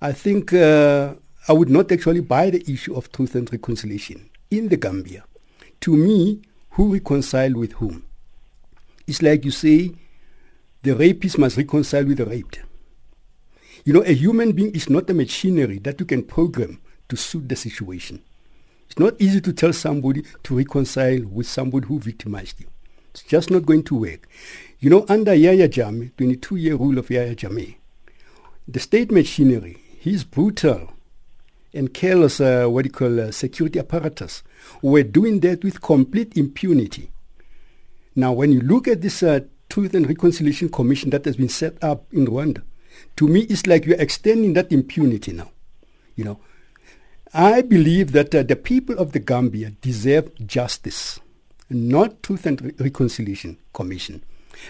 I 0.00 0.10
think 0.10 0.52
uh, 0.52 1.14
I 1.46 1.52
would 1.52 1.70
not 1.70 1.92
actually 1.92 2.22
buy 2.22 2.50
the 2.50 2.68
issue 2.68 2.96
of 2.96 3.12
truth 3.12 3.36
and 3.36 3.48
reconciliation 3.52 4.28
in 4.50 4.68
the 4.68 4.78
Gambia. 4.78 5.22
To 5.82 5.96
me, 5.96 6.42
who 6.70 6.92
reconciled 6.92 7.54
with 7.56 7.74
whom? 7.74 8.04
It's 9.06 9.22
like 9.22 9.44
you 9.44 9.52
say, 9.52 9.92
the 10.82 10.94
rapist 10.94 11.38
must 11.38 11.56
reconcile 11.56 12.04
with 12.04 12.18
the 12.18 12.26
raped. 12.26 12.60
You 13.84 13.92
know, 13.92 14.02
a 14.02 14.12
human 14.12 14.52
being 14.52 14.72
is 14.72 14.88
not 14.88 15.10
a 15.10 15.14
machinery 15.14 15.78
that 15.78 15.98
you 15.98 16.06
can 16.06 16.22
program 16.22 16.80
to 17.08 17.16
suit 17.16 17.48
the 17.48 17.56
situation. 17.56 18.22
It's 18.86 18.98
not 18.98 19.14
easy 19.20 19.40
to 19.40 19.52
tell 19.52 19.72
somebody 19.72 20.22
to 20.42 20.56
reconcile 20.56 21.22
with 21.24 21.46
somebody 21.46 21.86
who 21.86 21.98
victimized 21.98 22.60
you. 22.60 22.66
It's 23.10 23.22
just 23.22 23.50
not 23.50 23.66
going 23.66 23.84
to 23.84 23.94
work. 23.94 24.28
You 24.80 24.90
know, 24.90 25.06
under 25.08 25.34
Yahya 25.34 25.68
Jammeh, 25.68 26.12
22-year 26.12 26.76
rule 26.76 26.98
of 26.98 27.10
Yahya 27.10 27.34
Jammeh, 27.36 27.76
the 28.66 28.80
state 28.80 29.10
machinery, 29.10 29.78
his 29.98 30.24
brutal 30.24 30.92
and 31.74 31.92
careless, 31.92 32.40
uh, 32.40 32.66
what 32.66 32.84
you 32.84 32.90
call, 32.90 33.20
uh, 33.20 33.30
security 33.30 33.78
apparatus, 33.78 34.42
were 34.82 35.02
doing 35.02 35.40
that 35.40 35.64
with 35.64 35.80
complete 35.80 36.36
impunity. 36.36 37.10
Now, 38.14 38.32
when 38.32 38.52
you 38.52 38.60
look 38.60 38.86
at 38.88 39.00
this 39.00 39.22
uh, 39.22 39.40
Truth 39.72 39.94
and 39.94 40.06
Reconciliation 40.06 40.68
Commission 40.68 41.08
that 41.12 41.24
has 41.24 41.36
been 41.36 41.48
set 41.48 41.82
up 41.82 42.04
in 42.12 42.26
Rwanda, 42.26 42.62
to 43.16 43.26
me, 43.26 43.40
it's 43.44 43.66
like 43.66 43.86
you're 43.86 43.96
extending 43.98 44.52
that 44.52 44.70
impunity 44.70 45.32
now. 45.32 45.50
You 46.14 46.24
know, 46.24 46.40
I 47.32 47.62
believe 47.62 48.12
that 48.12 48.34
uh, 48.34 48.42
the 48.42 48.54
people 48.54 48.98
of 48.98 49.12
the 49.12 49.18
Gambia 49.18 49.70
deserve 49.80 50.30
justice, 50.46 51.20
not 51.70 52.22
Truth 52.22 52.44
and 52.44 52.60
Re- 52.60 52.72
Reconciliation 52.80 53.56
Commission. 53.72 54.22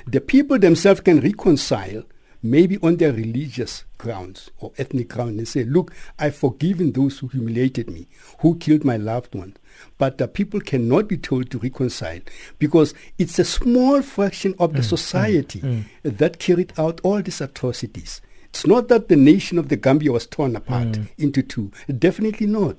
The 0.06 0.20
people 0.20 0.56
themselves 0.60 1.00
can 1.00 1.18
reconcile 1.18 2.04
maybe 2.42 2.78
on 2.82 2.96
their 2.96 3.12
religious 3.12 3.84
grounds 3.98 4.50
or 4.58 4.72
ethnic 4.78 5.08
grounds 5.08 5.38
and 5.38 5.46
say, 5.48 5.64
look, 5.64 5.92
I've 6.18 6.34
forgiven 6.36 6.92
those 6.92 7.18
who 7.18 7.28
humiliated 7.28 7.88
me, 7.90 8.08
who 8.40 8.56
killed 8.56 8.84
my 8.84 8.96
loved 8.96 9.34
one. 9.34 9.56
But 9.98 10.18
the 10.18 10.28
people 10.28 10.60
cannot 10.60 11.08
be 11.08 11.16
told 11.16 11.50
to 11.50 11.58
reconcile 11.58 12.20
because 12.58 12.94
it's 13.18 13.38
a 13.38 13.44
small 13.44 14.02
fraction 14.02 14.54
of 14.58 14.72
the 14.74 14.80
mm, 14.80 14.84
society 14.84 15.60
mm, 15.60 15.84
mm. 16.04 16.18
that 16.18 16.38
carried 16.38 16.72
out 16.78 17.00
all 17.02 17.22
these 17.22 17.40
atrocities. 17.40 18.20
It's 18.44 18.66
not 18.66 18.88
that 18.88 19.08
the 19.08 19.16
nation 19.16 19.56
of 19.58 19.68
the 19.70 19.76
Gambia 19.76 20.12
was 20.12 20.26
torn 20.26 20.56
apart 20.56 20.88
mm. 20.88 21.08
into 21.16 21.42
two. 21.42 21.70
Definitely 21.98 22.46
not. 22.46 22.76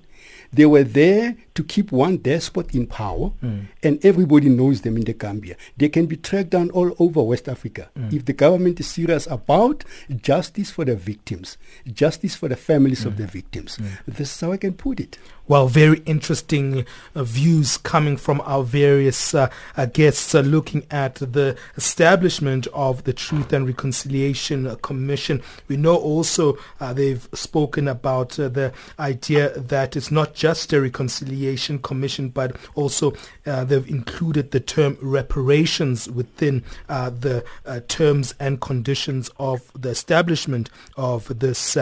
They 0.51 0.67
were 0.67 0.83
there 0.83 1.35
to 1.55 1.63
keep 1.63 1.91
one 1.91 2.17
despot 2.17 2.73
in 2.73 2.87
power, 2.87 3.31
mm. 3.43 3.65
and 3.83 4.03
everybody 4.03 4.49
knows 4.49 4.81
them 4.81 4.97
in 4.97 5.03
the 5.03 5.13
Gambia. 5.13 5.55
They 5.77 5.89
can 5.89 6.05
be 6.07 6.17
tracked 6.17 6.49
down 6.49 6.71
all 6.71 6.95
over 6.99 7.21
West 7.21 7.47
Africa. 7.47 7.89
Mm. 7.97 8.13
If 8.13 8.25
the 8.25 8.33
government 8.33 8.79
is 8.79 8.87
serious 8.87 9.27
about 9.27 9.83
justice 10.15 10.71
for 10.71 10.85
the 10.85 10.95
victims, 10.95 11.57
justice 11.91 12.35
for 12.35 12.49
the 12.49 12.55
families 12.55 13.03
mm. 13.03 13.07
of 13.07 13.17
the 13.17 13.27
victims, 13.27 13.77
this 14.07 14.33
is 14.33 14.41
how 14.41 14.51
I 14.51 14.57
can 14.57 14.73
put 14.73 14.99
it. 14.99 15.17
Well, 15.45 15.67
very 15.67 15.99
interesting 16.05 16.85
uh, 17.15 17.23
views 17.23 17.77
coming 17.77 18.15
from 18.15 18.41
our 18.45 18.63
various 18.63 19.35
uh, 19.35 19.49
uh, 19.75 19.85
guests 19.87 20.33
uh, 20.33 20.39
looking 20.39 20.85
at 20.89 21.15
the 21.15 21.57
establishment 21.75 22.65
of 22.73 23.03
the 23.03 23.11
Truth 23.11 23.51
and 23.51 23.67
Reconciliation 23.67 24.73
Commission. 24.77 25.41
We 25.67 25.75
know 25.75 25.97
also 25.97 26.57
uh, 26.79 26.93
they've 26.93 27.27
spoken 27.33 27.89
about 27.89 28.39
uh, 28.39 28.47
the 28.47 28.71
idea 28.97 29.49
that 29.59 29.97
it's 29.97 30.11
not 30.11 30.33
just 30.33 30.71
a 30.71 30.79
reconciliation 30.79 31.42
commission, 31.79 32.29
but 32.29 32.55
also 32.75 33.13
uh, 33.45 33.63
they've 33.63 33.87
included 33.89 34.51
the 34.51 34.59
term 34.59 34.97
reparations 35.01 36.09
within 36.09 36.63
uh, 36.89 37.09
the 37.09 37.43
uh, 37.65 37.79
terms 37.87 38.33
and 38.39 38.61
conditions 38.61 39.29
of 39.37 39.71
the 39.73 39.89
establishment 39.89 40.69
of 40.97 41.39
this 41.39 41.77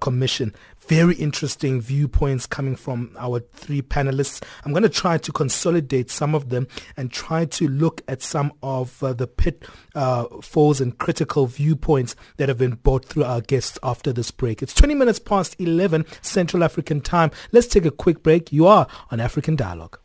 commission 0.00 0.54
very 0.88 1.14
interesting 1.16 1.82
viewpoints 1.82 2.46
coming 2.46 2.74
from 2.74 3.14
our 3.18 3.40
three 3.40 3.82
panelists. 3.82 4.42
I'm 4.64 4.72
going 4.72 4.82
to 4.84 4.88
try 4.88 5.18
to 5.18 5.32
consolidate 5.32 6.10
some 6.10 6.34
of 6.34 6.48
them 6.48 6.66
and 6.96 7.12
try 7.12 7.44
to 7.44 7.68
look 7.68 8.00
at 8.08 8.22
some 8.22 8.54
of 8.62 9.02
uh, 9.02 9.12
the 9.12 9.26
pitfalls 9.26 10.80
uh, 10.80 10.84
and 10.84 10.96
critical 10.96 11.46
viewpoints 11.46 12.16
that 12.38 12.48
have 12.48 12.56
been 12.56 12.76
brought 12.76 13.04
through 13.04 13.24
our 13.24 13.42
guests 13.42 13.78
after 13.82 14.14
this 14.14 14.30
break. 14.30 14.62
It's 14.62 14.72
20 14.72 14.94
minutes 14.94 15.18
past 15.18 15.56
11 15.58 16.06
Central 16.22 16.64
African 16.64 17.02
time. 17.02 17.32
Let's 17.52 17.66
take 17.66 17.84
a 17.84 17.90
quick 17.90 18.22
break. 18.22 18.50
You 18.50 18.66
are 18.66 18.86
on 19.10 19.20
African 19.20 19.56
Dialogue. 19.56 19.98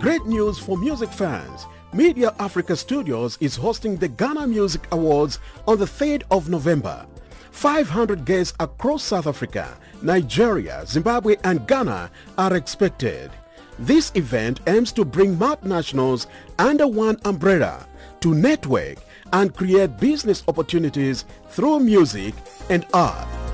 Great 0.00 0.24
news 0.26 0.58
for 0.58 0.76
music 0.76 1.10
fans. 1.10 1.66
Media 1.94 2.34
Africa 2.38 2.76
Studios 2.76 3.38
is 3.40 3.56
hosting 3.56 3.96
the 3.96 4.08
Ghana 4.08 4.46
Music 4.46 4.86
Awards 4.92 5.38
on 5.66 5.78
the 5.78 5.86
3rd 5.86 6.22
of 6.30 6.50
November. 6.50 7.06
500 7.50 8.26
guests 8.26 8.54
across 8.60 9.02
South 9.02 9.26
Africa, 9.26 9.74
Nigeria, 10.02 10.84
Zimbabwe 10.86 11.36
and 11.44 11.66
Ghana 11.66 12.10
are 12.36 12.54
expected. 12.54 13.30
This 13.78 14.12
event 14.16 14.60
aims 14.66 14.92
to 14.92 15.04
bring 15.04 15.34
multinationals 15.36 16.26
under 16.58 16.86
one 16.86 17.18
umbrella 17.24 17.86
to 18.20 18.34
network 18.34 18.98
and 19.32 19.56
create 19.56 19.98
business 19.98 20.44
opportunities 20.46 21.24
through 21.48 21.80
music 21.80 22.34
and 22.68 22.84
art. 22.92 23.47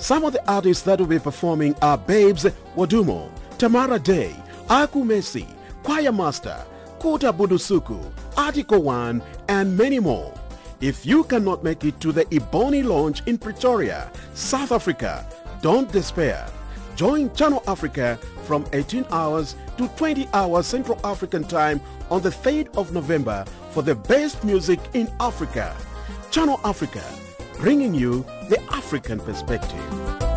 Some 0.00 0.24
of 0.24 0.32
the 0.32 0.50
artists 0.50 0.82
that 0.84 0.98
will 0.98 1.06
be 1.06 1.18
performing 1.18 1.74
are 1.82 1.98
Babes 1.98 2.46
Wodumo, 2.74 3.28
Tamara 3.58 3.98
Dey, 3.98 4.34
Aku 4.70 5.04
Messi, 5.04 5.46
Choir 5.82 6.10
Master, 6.10 6.56
Kota 6.98 7.30
Budusuku, 7.30 8.10
Article 8.34 8.82
1, 8.82 9.22
and 9.48 9.76
many 9.76 10.00
more. 10.00 10.32
If 10.80 11.04
you 11.04 11.22
cannot 11.24 11.62
make 11.62 11.84
it 11.84 12.00
to 12.00 12.12
the 12.12 12.26
Ebony 12.34 12.82
launch 12.82 13.22
in 13.26 13.36
Pretoria, 13.36 14.10
South 14.32 14.72
Africa, 14.72 15.26
don't 15.60 15.92
despair. 15.92 16.48
Join 16.96 17.30
Channel 17.34 17.62
Africa 17.66 18.18
from 18.46 18.64
18 18.72 19.04
hours 19.10 19.54
to 19.76 19.86
20 19.88 20.30
hours 20.32 20.66
Central 20.66 20.98
African 21.04 21.44
Time 21.44 21.78
on 22.10 22.22
the 22.22 22.30
3rd 22.30 22.74
of 22.74 22.94
November 22.94 23.44
for 23.72 23.82
the 23.82 23.94
best 23.94 24.44
music 24.44 24.80
in 24.94 25.12
Africa. 25.20 25.76
Channel 26.30 26.58
Africa, 26.64 27.04
bringing 27.60 27.94
you 27.94 28.24
the 28.48 28.58
African 28.72 29.20
perspective. 29.20 30.29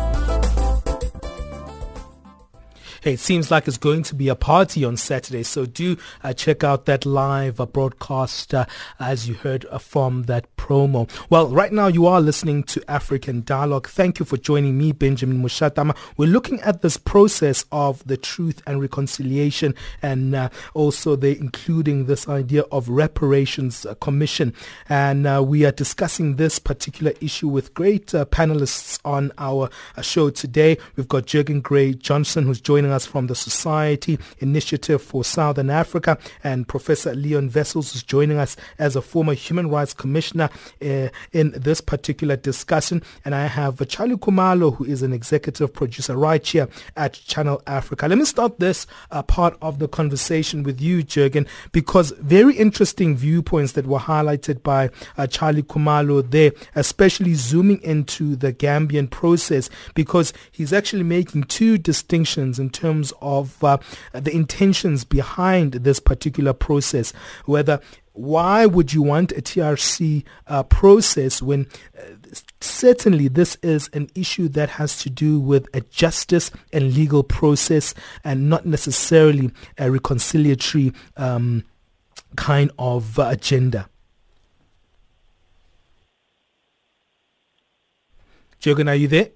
It 3.04 3.20
seems 3.20 3.50
like 3.50 3.68
it's 3.68 3.76
going 3.76 4.02
to 4.04 4.14
be 4.14 4.28
a 4.28 4.34
party 4.34 4.82
on 4.82 4.96
Saturday, 4.96 5.42
so 5.42 5.66
do 5.66 5.98
uh, 6.22 6.32
check 6.32 6.64
out 6.64 6.86
that 6.86 7.04
live 7.04 7.60
uh, 7.60 7.66
broadcast 7.66 8.54
uh, 8.54 8.64
as 8.98 9.28
you 9.28 9.34
heard 9.34 9.66
uh, 9.70 9.76
from 9.76 10.22
that 10.22 10.46
promo. 10.56 11.10
Well, 11.28 11.48
right 11.48 11.70
now 11.70 11.88
you 11.88 12.06
are 12.06 12.22
listening 12.22 12.62
to 12.62 12.82
African 12.90 13.42
Dialogue. 13.44 13.88
Thank 13.88 14.20
you 14.20 14.24
for 14.24 14.38
joining 14.38 14.78
me, 14.78 14.92
Benjamin 14.92 15.42
Mushatama. 15.42 15.94
We're 16.16 16.30
looking 16.30 16.62
at 16.62 16.80
this 16.80 16.96
process 16.96 17.66
of 17.70 18.02
the 18.06 18.16
truth 18.16 18.62
and 18.66 18.80
reconciliation 18.80 19.74
and 20.00 20.34
uh, 20.34 20.48
also 20.72 21.14
they 21.14 21.36
including 21.36 22.06
this 22.06 22.26
idea 22.26 22.62
of 22.72 22.88
reparations 22.88 23.84
uh, 23.84 23.94
commission. 23.96 24.54
And 24.88 25.46
we 25.46 25.66
are 25.66 25.72
discussing 25.72 26.36
this 26.36 26.58
particular 26.58 27.12
issue 27.20 27.48
with 27.48 27.74
great 27.74 28.06
panelists 28.06 28.98
on 29.04 29.30
our 29.36 29.68
show 30.00 30.30
today. 30.30 30.78
We've 30.96 31.08
got 31.08 31.26
Jeggan 31.26 31.62
Grey 31.62 31.92
Johnson 31.92 32.44
who's 32.44 32.62
joining 32.62 32.93
us 32.94 33.04
from 33.04 33.26
the 33.26 33.34
Society 33.34 34.18
Initiative 34.38 35.02
for 35.02 35.24
Southern 35.24 35.68
Africa, 35.68 36.16
and 36.42 36.66
Professor 36.66 37.14
Leon 37.14 37.50
Wessels 37.54 37.94
is 37.94 38.02
joining 38.02 38.38
us 38.38 38.56
as 38.78 38.96
a 38.96 39.02
former 39.02 39.34
Human 39.34 39.68
Rights 39.68 39.92
Commissioner 39.92 40.48
uh, 40.80 41.08
in 41.32 41.52
this 41.56 41.80
particular 41.80 42.36
discussion. 42.36 43.02
And 43.24 43.34
I 43.34 43.46
have 43.46 43.86
Charlie 43.88 44.16
Khumalo, 44.16 44.76
who 44.76 44.84
is 44.84 45.02
an 45.02 45.12
executive 45.12 45.72
producer 45.72 46.16
right 46.16 46.46
here 46.46 46.68
at 46.96 47.14
Channel 47.14 47.60
Africa. 47.66 48.06
Let 48.06 48.18
me 48.18 48.24
start 48.24 48.58
this 48.60 48.86
uh, 49.10 49.22
part 49.22 49.56
of 49.60 49.78
the 49.78 49.88
conversation 49.88 50.62
with 50.62 50.80
you, 50.80 51.02
Jeggan, 51.02 51.46
because 51.72 52.12
very 52.20 52.54
interesting 52.56 53.16
viewpoints 53.16 53.72
that 53.72 53.86
were 53.86 53.98
highlighted 53.98 54.62
by 54.62 54.90
uh, 55.16 55.26
Charlie 55.26 55.62
Khumalo 55.62 56.22
there, 56.30 56.52
especially 56.74 57.34
zooming 57.34 57.80
into 57.82 58.36
the 58.36 58.52
Gambian 58.52 59.10
process, 59.10 59.68
because 59.94 60.32
he's 60.52 60.72
actually 60.72 61.02
making 61.02 61.44
two 61.44 61.78
distinctions 61.78 62.58
in 62.58 62.70
terms 62.70 62.83
terms 62.84 63.14
of 63.22 63.64
uh, 63.64 63.78
the 64.12 64.30
intentions 64.30 65.04
behind 65.04 65.72
this 65.72 65.98
particular 65.98 66.52
process, 66.52 67.14
whether 67.46 67.80
why 68.12 68.66
would 68.66 68.92
you 68.92 69.02
want 69.02 69.32
a 69.32 69.42
TRC 69.42 70.22
uh, 70.46 70.62
process 70.64 71.40
when 71.40 71.66
uh, 71.98 72.02
certainly 72.60 73.26
this 73.28 73.56
is 73.62 73.88
an 73.94 74.10
issue 74.14 74.48
that 74.48 74.68
has 74.68 74.98
to 74.98 75.08
do 75.08 75.40
with 75.40 75.66
a 75.74 75.80
justice 75.80 76.50
and 76.74 76.94
legal 76.94 77.22
process 77.22 77.94
and 78.22 78.50
not 78.50 78.66
necessarily 78.66 79.50
a 79.78 79.86
reconciliatory 79.86 80.94
um, 81.16 81.64
kind 82.36 82.70
of 82.78 83.18
uh, 83.18 83.28
agenda? 83.28 83.88
Jeggan, 88.60 88.88
are 88.88 88.94
you 88.94 89.08
there? 89.08 89.30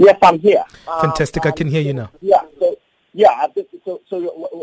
Yes, 0.00 0.16
I'm 0.22 0.38
here. 0.38 0.64
Fantastic. 1.02 1.44
Um, 1.44 1.52
I 1.52 1.54
can 1.54 1.66
hear 1.68 1.82
you 1.82 1.92
now. 1.92 2.10
Yeah. 2.22 2.40
So, 2.58 2.74
yeah. 3.12 3.46
So, 3.84 4.00
so 4.08 4.20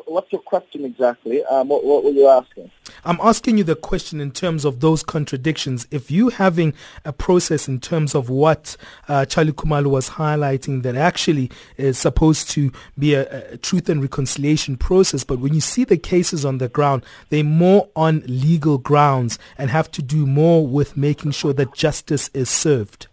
what's 0.08 0.32
your 0.32 0.41
question 0.41 0.84
exactly? 0.84 1.46
Um, 1.46 1.67
what, 1.67 1.86
what 1.86 2.03
were 2.03 2.10
you 2.10 2.27
asking? 2.27 2.72
I'm 3.06 3.20
asking 3.22 3.60
you 3.60 3.63
the 3.63 3.75
question 3.75 4.20
in 4.20 4.32
terms 4.32 4.65
of 4.65 4.79
those 4.79 5.03
contradictions. 5.03 5.86
If 5.91 6.10
you 6.10 6.29
having 6.29 6.74
a 7.06 7.13
process 7.13 7.67
in 7.67 7.79
terms 7.79 8.15
of 8.15 8.32
what 8.32 8.77
uh, 9.08 9.25
Charlie 9.25 9.51
Khumalo 9.51 9.91
was 9.91 10.10
highlighting 10.10 10.82
that 10.82 10.96
actually 10.96 11.51
is 11.77 12.00
supposed 12.00 12.50
to 12.51 12.72
be 12.98 13.13
a, 13.13 13.53
a 13.53 13.58
truth 13.58 13.89
and 13.89 14.01
reconciliation 14.01 14.75
process, 14.75 15.24
but 15.24 15.38
when 15.38 15.53
you 15.53 15.62
see 15.62 15.84
the 15.84 15.98
cases 15.98 16.46
on 16.46 16.58
the 16.58 16.67
ground, 16.67 17.06
they're 17.29 17.44
more 17.44 17.89
on 17.96 18.24
legal 18.25 18.79
grounds 18.79 19.38
and 19.60 19.70
have 19.70 19.91
to 19.91 20.01
do 20.01 20.25
more 20.25 20.65
with 20.65 20.98
making 20.98 21.29
sure 21.29 21.53
that 21.53 21.75
justice 21.75 22.32
is 22.34 22.50
served. 22.50 23.06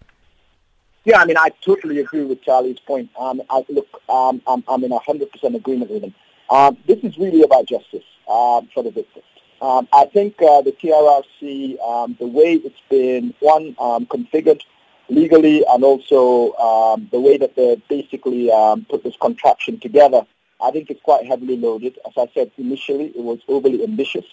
Yeah, 1.05 1.21
I 1.21 1.27
mean, 1.27 1.37
I 1.37 1.51
totally 1.61 2.01
agree 2.01 2.25
with 2.25 2.43
Charlie's 2.43 2.81
point. 2.81 3.11
Um, 3.19 3.43
I, 3.51 3.63
look, 3.69 4.01
um, 4.09 4.41
I'm, 4.47 4.65
I'm 4.67 4.83
in 4.85 4.91
100% 4.91 5.55
agreement 5.55 5.91
with 5.91 6.03
him. 6.03 6.15
Um, 6.49 6.79
this 6.87 6.99
is 7.03 7.19
really 7.19 7.43
about 7.43 7.67
justice 7.67 8.05
um, 8.27 8.69
for 8.73 8.83
the 8.83 8.91
victims. 8.91 9.25
Um, 9.61 9.87
I 9.93 10.07
think 10.07 10.35
uh, 10.41 10.63
the 10.63 10.73
TRRC, 10.73 11.79
um, 11.81 12.17
the 12.19 12.27
way 12.27 12.55
it's 12.55 12.81
been, 12.89 13.35
one, 13.41 13.77
um, 13.79 14.07
configured 14.07 14.63
legally 15.11 15.63
and 15.69 15.85
also 15.85 16.55
um, 16.55 17.09
the 17.13 17.21
way 17.21 17.37
that 17.37 17.55
they 17.55 17.81
basically 17.89 18.51
um, 18.51 18.87
put 18.89 19.05
this 19.05 19.15
contraption 19.21 19.79
together, 19.81 20.27
I 20.63 20.71
think 20.71 20.91
it's 20.91 21.03
quite 21.03 21.27
heavily 21.27 21.59
loaded. 21.59 21.99
As 22.07 22.13
I 22.17 22.31
said 22.33 22.51
initially, 22.57 23.07
it 23.09 23.23
was 23.23 23.41
overly 23.49 23.83
ambitious. 23.85 24.25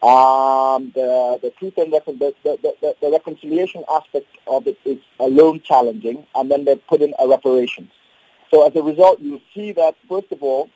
Um, 0.00 0.92
the, 0.94 1.40
the 1.42 1.50
truth 1.58 1.76
and 1.76 1.92
recon- 1.92 2.18
the, 2.18 2.32
the, 2.44 2.56
the, 2.62 2.94
the, 3.00 3.10
reconciliation 3.10 3.82
aspect 3.90 4.28
of 4.46 4.66
it 4.68 4.78
is 4.84 4.98
alone 5.18 5.60
challenging, 5.64 6.24
and 6.36 6.48
then 6.48 6.64
they 6.64 6.76
put 6.76 7.02
in 7.02 7.14
a 7.18 7.26
reparations. 7.26 7.90
So 8.52 8.64
as 8.64 8.76
a 8.76 8.82
result, 8.82 9.18
you 9.18 9.40
see 9.52 9.72
that, 9.72 9.96
first 10.08 10.30
of 10.30 10.40
all, 10.42 10.70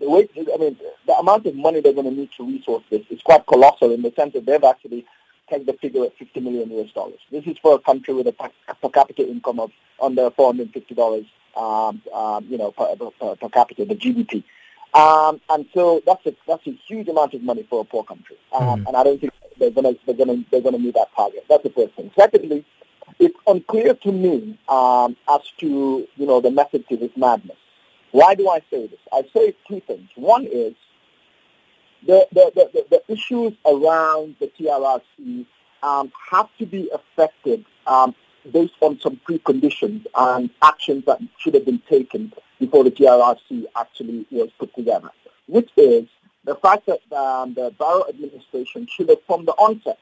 the 0.00 0.08
way, 0.08 0.26
I 0.36 0.56
mean, 0.56 0.76
the 1.06 1.14
amount 1.14 1.44
of 1.46 1.54
money 1.54 1.80
they're 1.80 1.92
going 1.92 2.08
to 2.08 2.16
need 2.18 2.30
to 2.38 2.46
resource 2.46 2.82
this 2.90 3.02
is 3.10 3.20
quite 3.20 3.46
colossal 3.46 3.92
in 3.92 4.00
the 4.00 4.12
sense 4.12 4.32
that 4.32 4.46
they've 4.46 4.64
actually 4.64 5.04
taken 5.50 5.66
the 5.66 5.74
figure 5.74 6.04
at 6.04 6.16
50 6.16 6.40
million 6.40 6.70
US 6.78 6.92
dollars. 6.92 7.18
This 7.30 7.44
is 7.46 7.58
for 7.58 7.74
a 7.74 7.78
country 7.78 8.14
with 8.14 8.26
a 8.26 8.32
per 8.32 8.88
capita 8.88 9.28
income 9.28 9.60
of 9.60 9.70
under 10.00 10.30
450 10.30 10.94
dollars, 10.94 11.26
um, 11.56 12.00
um, 12.14 12.46
you 12.48 12.56
know, 12.56 12.70
per, 12.70 12.96
per, 12.96 13.36
per, 13.36 13.48
capita, 13.50 13.84
the 13.84 13.94
GDP. 13.94 14.42
Um, 14.92 15.40
and 15.50 15.66
so 15.72 16.02
that's 16.04 16.24
a 16.26 16.34
that's 16.48 16.66
a 16.66 16.72
huge 16.72 17.08
amount 17.08 17.34
of 17.34 17.42
money 17.42 17.64
for 17.70 17.80
a 17.80 17.84
poor 17.84 18.02
country, 18.02 18.36
um, 18.52 18.82
mm. 18.82 18.88
and 18.88 18.96
I 18.96 19.04
don't 19.04 19.20
think 19.20 19.32
they're 19.58 19.70
going 19.70 19.94
to 19.94 20.00
they're 20.04 20.26
to 20.26 20.44
they're 20.50 20.62
to 20.62 20.78
meet 20.78 20.94
that 20.94 21.08
target. 21.14 21.44
That's 21.48 21.62
the 21.62 21.70
first 21.70 21.94
thing. 21.94 22.10
Secondly, 22.18 22.64
it's 23.20 23.36
unclear 23.46 23.94
to 23.94 24.12
me 24.12 24.58
um, 24.68 25.16
as 25.28 25.42
to 25.58 26.08
you 26.16 26.26
know 26.26 26.40
the 26.40 26.50
method 26.50 26.88
to 26.88 26.96
this 26.96 27.12
madness. 27.16 27.56
Why 28.10 28.34
do 28.34 28.48
I 28.48 28.60
say 28.70 28.88
this? 28.88 28.98
I 29.12 29.22
say 29.32 29.54
two 29.68 29.80
things. 29.80 30.08
One 30.16 30.44
is 30.44 30.74
the, 32.06 32.26
the, 32.32 32.50
the, 32.72 32.86
the 32.90 33.12
issues 33.12 33.52
around 33.66 34.36
the 34.40 34.48
TRRC 34.48 35.46
um, 35.82 36.12
have 36.30 36.48
to 36.58 36.66
be 36.66 36.90
affected 36.92 37.64
um, 37.86 38.14
based 38.52 38.74
on 38.80 38.98
some 39.00 39.20
preconditions 39.28 40.06
and 40.14 40.50
actions 40.62 41.04
that 41.06 41.20
should 41.38 41.54
have 41.54 41.64
been 41.64 41.82
taken 41.88 42.32
before 42.60 42.84
the 42.84 42.90
TRRC 42.90 43.64
actually 43.76 44.26
was 44.30 44.50
put 44.58 44.72
together, 44.76 45.10
which 45.48 45.70
is 45.76 46.06
the 46.44 46.54
fact 46.56 46.86
that 46.86 47.00
um, 47.16 47.54
the 47.54 47.74
Barrow 47.78 48.04
administration 48.08 48.86
should 48.86 49.08
have 49.08 49.22
from 49.26 49.44
the 49.46 49.52
onset 49.52 49.98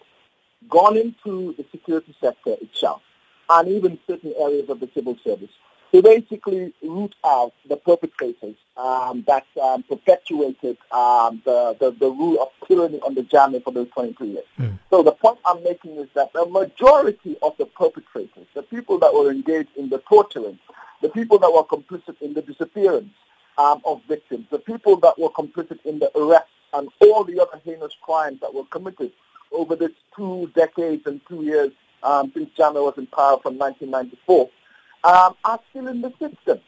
gone 0.68 0.96
into 0.96 1.54
the 1.56 1.64
security 1.70 2.14
sector 2.20 2.56
itself 2.60 3.00
and 3.48 3.68
even 3.68 3.98
certain 4.06 4.34
areas 4.38 4.68
of 4.68 4.80
the 4.80 4.90
civil 4.92 5.16
service 5.24 5.50
to 5.92 6.02
basically 6.02 6.72
root 6.82 7.14
out 7.24 7.52
the 7.68 7.76
perpetrators 7.76 8.56
um, 8.76 9.24
that 9.26 9.46
um, 9.62 9.82
perpetuated 9.84 10.76
um, 10.92 11.40
the, 11.44 11.76
the, 11.80 11.90
the, 11.98 12.10
rule 12.10 12.42
of 12.42 12.68
tyranny 12.68 13.00
on 13.00 13.14
the 13.14 13.22
Jammeh 13.22 13.62
for 13.64 13.72
those 13.72 13.88
22 13.90 14.26
years. 14.26 14.44
Mm. 14.58 14.78
So 14.90 15.02
the 15.02 15.12
point 15.12 15.38
I'm 15.44 15.62
making 15.64 15.96
is 15.96 16.08
that 16.14 16.32
the 16.32 16.46
majority 16.46 17.36
of 17.42 17.56
the 17.58 17.66
perpetrators, 17.66 18.46
the 18.54 18.62
people 18.62 18.98
that 18.98 19.12
were 19.12 19.30
engaged 19.30 19.70
in 19.76 19.88
the 19.88 19.98
torturing, 20.08 20.58
the 21.00 21.08
people 21.08 21.38
that 21.38 21.50
were 21.50 21.64
complicit 21.64 22.20
in 22.20 22.34
the 22.34 22.42
disappearance 22.42 23.12
um, 23.56 23.80
of 23.84 24.02
victims, 24.08 24.46
the 24.50 24.58
people 24.58 24.96
that 24.98 25.18
were 25.18 25.30
complicit 25.30 25.78
in 25.84 25.98
the 25.98 26.10
arrests 26.16 26.50
and 26.74 26.88
all 27.00 27.24
the 27.24 27.40
other 27.40 27.60
heinous 27.64 27.92
crimes 28.02 28.40
that 28.40 28.52
were 28.52 28.64
committed 28.66 29.12
over 29.52 29.74
this 29.74 29.92
two 30.14 30.50
decades 30.54 31.06
and 31.06 31.20
two 31.28 31.42
years 31.42 31.72
um, 32.02 32.30
since 32.34 32.50
Jammeh 32.56 32.84
was 32.84 32.94
in 32.96 33.06
power 33.06 33.38
from 33.42 33.58
1994, 33.58 34.50
um, 35.04 35.34
are 35.44 35.60
still 35.70 35.88
in 35.88 36.00
the 36.00 36.10
system. 36.18 36.60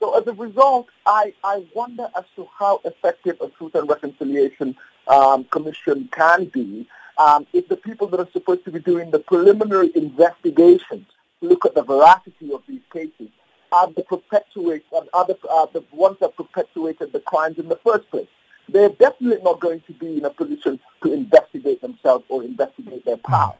So 0.00 0.18
as 0.18 0.26
a 0.26 0.32
result, 0.32 0.88
I, 1.06 1.32
I 1.42 1.64
wonder 1.74 2.08
as 2.16 2.24
to 2.36 2.46
how 2.58 2.80
effective 2.84 3.36
a 3.40 3.48
Truth 3.48 3.74
and 3.74 3.88
Reconciliation 3.88 4.76
um, 5.08 5.44
Commission 5.44 6.08
can 6.12 6.46
be 6.46 6.86
um, 7.18 7.46
if 7.52 7.68
the 7.68 7.76
people 7.76 8.06
that 8.08 8.20
are 8.20 8.28
supposed 8.32 8.64
to 8.66 8.70
be 8.70 8.80
doing 8.80 9.10
the 9.10 9.20
preliminary 9.20 9.90
investigations 9.94 11.06
look 11.40 11.64
at 11.64 11.74
the 11.74 11.82
veracity 11.82 12.52
of 12.52 12.62
these 12.68 12.82
cases 12.92 13.28
are 13.72 13.90
the 13.92 14.02
perpetuate 14.02 14.84
are 14.92 15.26
the, 15.26 15.36
are 15.50 15.68
the 15.72 15.84
ones 15.92 16.16
that 16.20 16.36
perpetuated 16.36 17.12
the 17.12 17.20
crimes 17.20 17.58
in 17.58 17.68
the 17.68 17.78
first 17.84 18.08
place. 18.10 18.28
They're 18.68 18.90
definitely 18.90 19.42
not 19.42 19.60
going 19.60 19.82
to 19.86 19.92
be 19.92 20.18
in 20.18 20.24
a 20.24 20.30
position 20.30 20.78
to 21.02 21.12
investigate 21.12 21.80
themselves 21.80 22.24
or 22.28 22.42
investigate 22.42 23.04
their 23.04 23.16
past. 23.16 23.58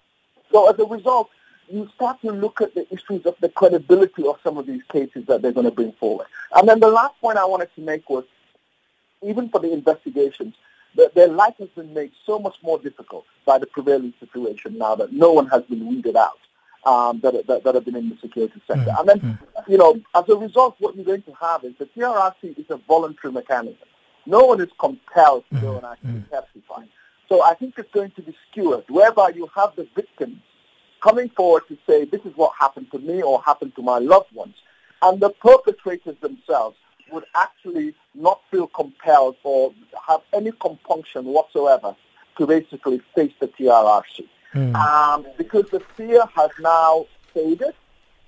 So 0.53 0.71
as 0.71 0.79
a 0.79 0.85
result, 0.85 1.31
you 1.69 1.89
start 1.95 2.21
to 2.23 2.31
look 2.31 2.61
at 2.61 2.75
the 2.75 2.87
issues 2.93 3.27
of 3.27 3.35
the 3.41 3.49
credibility 3.49 4.27
of 4.27 4.39
some 4.43 4.59
of 4.59 4.67
these 4.67 4.83
cases 4.93 5.27
that 5.27 5.43
they're 5.43 5.53
going 5.53 5.67
to 5.67 5.73
bring 5.73 5.93
forward. 5.93 6.27
And 6.55 6.69
then 6.69 6.81
the 6.81 6.89
last 6.89 7.19
point 7.21 7.39
I 7.39 7.45
wanted 7.45 7.75
to 7.75 7.81
make 7.81 8.09
was, 8.09 8.25
even 9.23 9.49
for 9.49 9.61
the 9.61 9.73
investigations, 9.73 10.55
that 10.97 11.15
their 11.15 11.29
life 11.29 11.55
has 11.59 11.69
been 11.71 11.93
made 11.93 12.13
so 12.25 12.39
much 12.39 12.57
more 12.63 12.79
difficult 12.79 13.25
by 13.45 13.59
the 13.59 13.67
prevailing 13.67 14.15
situation 14.19 14.79
now 14.79 14.95
that 14.95 15.13
no 15.13 15.33
one 15.33 15.47
has 15.49 15.63
been 15.65 15.87
weeded 15.87 16.17
out 16.17 16.39
um, 16.87 17.21
that, 17.21 17.47
that, 17.47 17.65
that, 17.65 17.75
have 17.75 17.85
been 17.85 17.97
in 17.97 18.09
the 18.09 18.17
security 18.17 18.61
sector. 18.67 18.85
Mm-hmm. 18.85 18.99
And 19.01 19.09
then, 19.09 19.21
mm. 19.21 19.69
you 19.69 19.77
know, 19.77 20.01
as 20.15 20.29
a 20.29 20.37
result, 20.37 20.77
what 20.79 20.95
you're 20.97 21.05
going 21.05 21.23
to 21.23 21.35
have 21.35 21.65
is 21.65 21.75
the 21.79 21.87
TRRC 21.87 22.59
is 22.59 22.67
a 22.71 22.77
voluntary 22.77 23.33
mechanism. 23.33 23.77
No 24.25 24.45
one 24.45 24.61
is 24.61 24.69
compelled 24.79 25.45
to 25.53 25.61
go 25.61 25.73
mm. 25.73 25.77
and 25.77 25.87
actually 25.87 26.11
mm-hmm. 26.11 26.35
testify. 26.35 26.85
So 27.29 27.43
I 27.43 27.55
think 27.55 27.75
it's 27.77 27.91
going 27.91 28.13
to 28.13 28.23
be 28.23 28.37
skewed, 28.49 28.85
whereby 28.89 29.31
you 29.35 29.51
have 29.55 29.75
the 29.77 29.87
victims 29.95 30.41
coming 31.07 31.29
forward 31.31 31.63
to 31.69 31.79
say, 31.87 32.05
this 32.05 32.21
is 32.25 32.33
what 32.35 32.53
happened 32.59 32.91
to 32.91 32.99
me 32.99 33.23
or 33.23 33.41
happened 33.43 33.75
to 33.77 33.83
my 33.83 33.99
loved 33.99 34.33
ones. 34.35 34.55
And 35.03 35.21
the 35.21 35.31
perpetrators 35.31 36.17
themselves 36.21 36.77
would 37.13 37.25
actually 37.37 37.95
not 38.15 38.41
feel 38.51 38.67
compelled 38.67 39.37
or 39.45 39.73
have 40.09 40.21
any 40.33 40.51
compunction 40.61 41.27
whatsoever 41.27 41.95
to 42.39 42.47
basically 42.47 43.01
face 43.15 43.33
the 43.39 43.47
TRRC. 43.47 44.27
Mm. 44.55 44.75
Um, 44.75 45.27
because 45.39 45.67
the 45.71 45.81
fear 45.97 46.25
has 46.35 46.51
now 46.61 47.07
faded. 47.33 47.75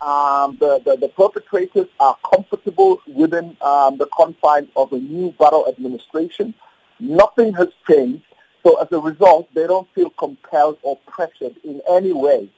Um, 0.01 0.57
the, 0.61 0.81
the, 0.85 0.97
the, 0.97 1.09
perpetrators 1.09 1.89
are 1.99 2.17
comfortable 2.33 3.01
within 3.13 3.57
um, 3.63 3.99
the 3.99 4.07
confines 4.17 4.69
of 4.77 4.93
a 4.93 4.99
new 4.99 5.33
Barrow 5.33 5.69
administration. 5.69 6.55
Nothing 7.01 7.53
has 7.55 7.69
changed. 7.91 8.23
So 8.65 8.81
as 8.81 8.87
a 8.93 9.01
result, 9.01 9.49
they 9.55 9.67
don't 9.67 9.89
feel 9.97 10.11
compelled 10.11 10.79
or 10.83 10.97
pressured 11.09 11.57
in 11.65 11.81
any 11.91 12.13
way 12.13 12.49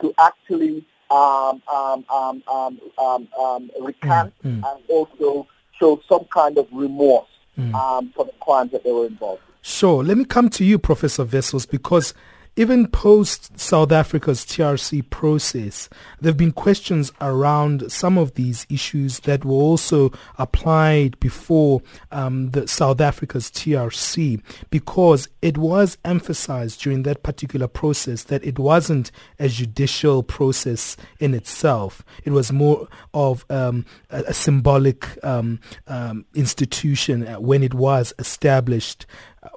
to 0.00 0.14
actually 0.18 0.84
um, 1.10 1.62
um, 1.72 2.04
um, 2.10 2.42
um, 2.52 2.80
um, 2.98 3.28
um 3.38 3.70
recant 3.80 4.32
mm, 4.44 4.60
mm. 4.60 4.70
and 4.70 4.82
also 4.88 5.46
show 5.78 6.00
some 6.08 6.24
kind 6.26 6.58
of 6.58 6.66
remorse 6.72 7.28
mm. 7.58 8.14
for 8.14 8.24
the 8.24 8.32
crimes 8.40 8.72
that 8.72 8.84
they 8.84 8.92
were 8.92 9.06
involved 9.06 9.42
in. 9.46 9.54
Sure. 9.62 10.02
Let 10.04 10.18
me 10.18 10.24
come 10.24 10.48
to 10.50 10.64
you, 10.64 10.78
Professor 10.78 11.24
Wessels, 11.24 11.66
because 11.66 12.14
even 12.58 12.88
post 12.88 13.56
South 13.56 13.92
Africa's 13.92 14.44
TRC 14.44 15.08
process, 15.10 15.88
there 16.20 16.30
have 16.30 16.36
been 16.36 16.50
questions 16.50 17.12
around 17.20 17.90
some 17.90 18.18
of 18.18 18.34
these 18.34 18.66
issues 18.68 19.20
that 19.20 19.44
were 19.44 19.52
also 19.52 20.10
applied 20.38 21.18
before 21.20 21.80
um, 22.10 22.50
the 22.50 22.66
South 22.66 23.00
Africa's 23.00 23.48
TRC 23.48 24.42
because 24.70 25.28
it 25.40 25.56
was 25.56 25.98
emphasized 26.04 26.82
during 26.82 27.04
that 27.04 27.22
particular 27.22 27.68
process 27.68 28.24
that 28.24 28.42
it 28.42 28.58
wasn't 28.58 29.12
a 29.38 29.48
judicial 29.48 30.24
process 30.24 30.96
in 31.20 31.34
itself. 31.34 32.04
It 32.24 32.32
was 32.32 32.50
more 32.50 32.88
of 33.14 33.46
um, 33.50 33.86
a, 34.10 34.24
a, 34.26 34.34
symbolic 34.34 35.06
um, 35.24 35.60
um 35.86 36.24
institution 36.34 37.24
when 37.40 37.62
it 37.62 37.74
was 37.74 38.12
established 38.18 39.06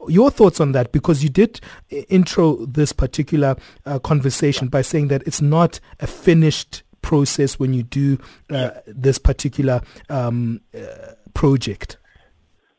your 0.08 0.32
thoughts 0.32 0.60
on 0.60 0.71
that 0.73 0.91
because 0.91 1.23
you 1.23 1.30
did 1.30 1.60
intro 1.89 2.65
this 2.65 2.93
particular 2.93 3.56
uh, 3.86 3.99
conversation 3.99 4.67
by 4.67 4.82
saying 4.82 5.08
that 5.10 5.23
it's 5.25 5.41
not 5.41 5.80
a 5.99 6.08
finished 6.08 6.84
process 7.01 7.60
when 7.60 7.73
you 7.73 7.84
do 7.84 8.17
uh, 8.49 8.71
this 8.88 9.17
particular 9.17 9.82
um, 10.10 10.62
uh, 10.75 11.13
project. 11.34 11.97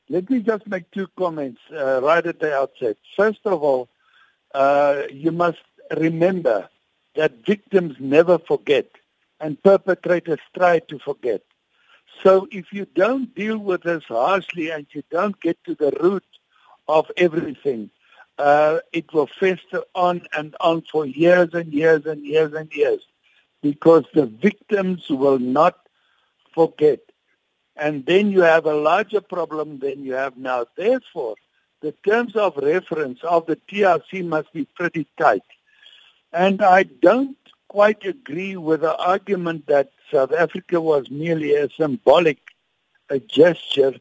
Let 0.08 0.28
me 0.30 0.40
just 0.40 0.66
make 0.66 0.90
two 0.90 1.08
comments 1.18 1.60
uh, 1.72 2.00
right 2.02 2.26
at 2.26 2.40
the 2.40 2.54
outset. 2.54 2.96
First 3.16 3.40
of 3.44 3.62
all, 3.62 3.88
uh, 4.54 5.02
you 5.10 5.32
must 5.32 5.58
remember 5.96 6.68
that 7.14 7.44
victims 7.46 7.96
never 7.98 8.38
forget 8.38 8.86
and 9.40 9.62
perpetrators 9.62 10.38
try 10.56 10.78
to 10.80 10.98
forget. 10.98 11.42
So 12.22 12.46
if 12.50 12.72
you 12.72 12.86
don't 12.94 13.34
deal 13.34 13.58
with 13.58 13.82
this 13.82 14.04
harshly 14.04 14.70
and 14.70 14.86
you 14.92 15.02
don't 15.10 15.38
get 15.40 15.62
to 15.64 15.74
the 15.74 15.90
root 16.00 16.24
of 16.88 17.10
everything, 17.16 17.90
uh, 18.38 18.78
it 18.92 19.12
will 19.12 19.26
fester 19.26 19.82
on 19.94 20.22
and 20.36 20.54
on 20.60 20.82
for 20.90 21.06
years 21.06 21.50
and 21.52 21.72
years 21.72 22.06
and 22.06 22.24
years 22.24 22.52
and 22.52 22.72
years 22.72 23.00
because 23.62 24.04
the 24.14 24.26
victims 24.26 25.08
will 25.08 25.38
not 25.38 25.78
forget. 26.54 27.00
And 27.76 28.04
then 28.06 28.30
you 28.30 28.42
have 28.42 28.66
a 28.66 28.74
larger 28.74 29.20
problem 29.20 29.78
than 29.78 30.04
you 30.04 30.14
have 30.14 30.36
now. 30.36 30.66
Therefore, 30.76 31.36
the 31.80 31.92
terms 32.06 32.36
of 32.36 32.56
reference 32.56 33.20
of 33.22 33.46
the 33.46 33.56
TRC 33.56 34.24
must 34.26 34.52
be 34.52 34.64
pretty 34.64 35.06
tight. 35.18 35.42
And 36.32 36.62
I 36.62 36.84
don't 36.84 37.36
quite 37.68 38.04
agree 38.04 38.56
with 38.56 38.82
the 38.82 38.96
argument 38.96 39.66
that 39.66 39.92
South 40.12 40.32
Africa 40.32 40.80
was 40.80 41.10
merely 41.10 41.54
a 41.54 41.70
symbolic 41.70 42.38
a 43.12 43.18
gesture 43.18 43.94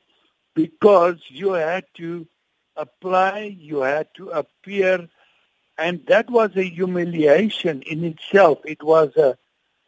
because 0.54 1.18
you 1.28 1.52
had 1.52 1.86
to 1.96 2.26
apply, 2.76 3.56
you 3.60 3.82
had 3.82 4.08
to 4.16 4.30
appear, 4.30 5.08
and 5.78 6.06
that 6.08 6.30
was 6.30 6.52
a 6.56 6.64
humiliation 6.64 7.82
in 7.84 8.04
itself. 8.04 8.60
It 8.66 8.84
was 8.84 9.16
a 9.18 9.38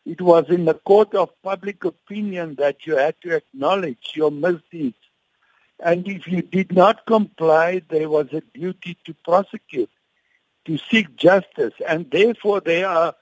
it 0.05 0.21
was 0.21 0.49
in 0.49 0.65
the 0.65 0.73
court 0.73 1.15
of 1.15 1.29
public 1.43 1.85
opinion 1.85 2.55
that 2.55 2.85
you 2.85 2.97
had 2.97 3.15
to 3.21 3.37
acknowledge 3.37 4.11
your 4.15 4.31
misdeeds. 4.31 4.97
And 5.79 6.07
if 6.07 6.27
you 6.27 6.41
did 6.41 6.73
not 6.73 7.05
comply, 7.05 7.81
there 7.89 8.09
was 8.09 8.27
a 8.33 8.41
duty 8.53 8.97
to 9.05 9.13
prosecute, 9.13 9.89
to 10.65 10.77
seek 10.77 11.15
justice. 11.15 11.73
And 11.87 12.11
therefore 12.11 12.59
there 12.59 12.87
are 12.87 13.15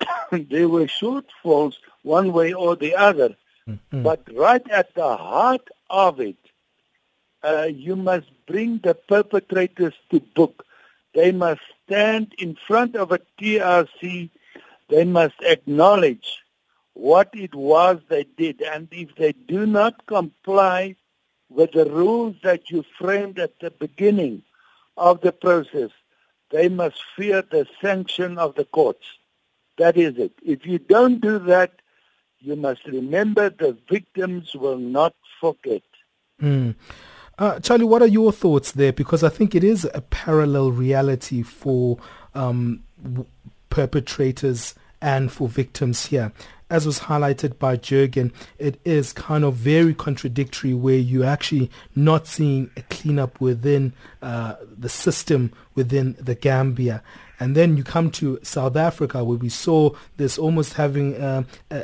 there 0.32 0.68
were 0.68 0.86
shortfalls 0.86 1.74
one 2.02 2.32
way 2.32 2.52
or 2.52 2.76
the 2.76 2.94
other. 2.94 3.36
Mm-hmm. 3.68 4.02
But 4.02 4.22
right 4.34 4.68
at 4.70 4.94
the 4.94 5.16
heart 5.16 5.68
of 5.88 6.20
it, 6.20 6.36
uh, 7.44 7.68
you 7.70 7.96
must 7.96 8.26
bring 8.46 8.78
the 8.78 8.94
perpetrators 8.94 9.94
to 10.10 10.20
book. 10.20 10.64
They 11.14 11.32
must 11.32 11.60
stand 11.84 12.34
in 12.38 12.56
front 12.66 12.96
of 12.96 13.12
a 13.12 13.20
TRC. 13.40 14.30
They 14.88 15.04
must 15.04 15.34
acknowledge 15.42 16.42
what 16.94 17.30
it 17.34 17.54
was 17.54 17.98
they 18.08 18.24
did. 18.36 18.62
And 18.62 18.88
if 18.90 19.14
they 19.16 19.32
do 19.32 19.66
not 19.66 20.06
comply 20.06 20.96
with 21.48 21.72
the 21.72 21.84
rules 21.86 22.36
that 22.42 22.70
you 22.70 22.84
framed 22.98 23.38
at 23.38 23.58
the 23.60 23.70
beginning 23.70 24.42
of 24.96 25.20
the 25.20 25.32
process, 25.32 25.90
they 26.50 26.68
must 26.68 27.02
fear 27.16 27.42
the 27.42 27.66
sanction 27.80 28.38
of 28.38 28.54
the 28.54 28.64
courts. 28.64 29.06
That 29.78 29.96
is 29.96 30.18
it. 30.18 30.32
If 30.42 30.66
you 30.66 30.78
don't 30.78 31.20
do 31.20 31.38
that, 31.40 31.72
you 32.40 32.56
must 32.56 32.84
remember 32.86 33.50
the 33.50 33.76
victims 33.88 34.54
will 34.54 34.78
not 34.78 35.14
forget. 35.40 35.82
Mm. 36.40 36.74
Uh, 37.42 37.58
Charlie, 37.58 37.84
what 37.84 38.02
are 38.02 38.06
your 38.06 38.30
thoughts 38.30 38.70
there? 38.70 38.92
Because 38.92 39.24
I 39.24 39.28
think 39.28 39.56
it 39.56 39.64
is 39.64 39.84
a 39.94 40.00
parallel 40.00 40.70
reality 40.70 41.42
for 41.42 41.98
um, 42.36 42.84
w- 43.02 43.26
perpetrators 43.68 44.76
and 45.00 45.32
for 45.32 45.48
victims 45.48 46.06
here. 46.06 46.30
As 46.70 46.86
was 46.86 47.00
highlighted 47.00 47.58
by 47.58 47.78
Jeggan, 47.78 48.32
it 48.60 48.80
is 48.84 49.12
kind 49.12 49.42
of 49.42 49.54
very 49.54 49.92
contradictory 49.92 50.72
where 50.72 50.94
you're 50.94 51.24
actually 51.24 51.68
not 51.96 52.28
seeing 52.28 52.70
a 52.76 52.82
cleanup 52.82 53.40
within 53.40 53.92
uh, 54.22 54.54
the 54.78 54.88
system 54.88 55.52
within 55.74 56.14
the 56.20 56.36
Gambia. 56.36 57.02
And 57.42 57.56
then 57.56 57.76
you 57.76 57.82
come 57.82 58.08
to 58.12 58.38
South 58.44 58.76
Africa, 58.76 59.24
where 59.24 59.36
we 59.36 59.48
saw 59.48 59.90
this 60.16 60.38
almost 60.38 60.74
having 60.74 61.16
uh, 61.16 61.42
a, 61.72 61.76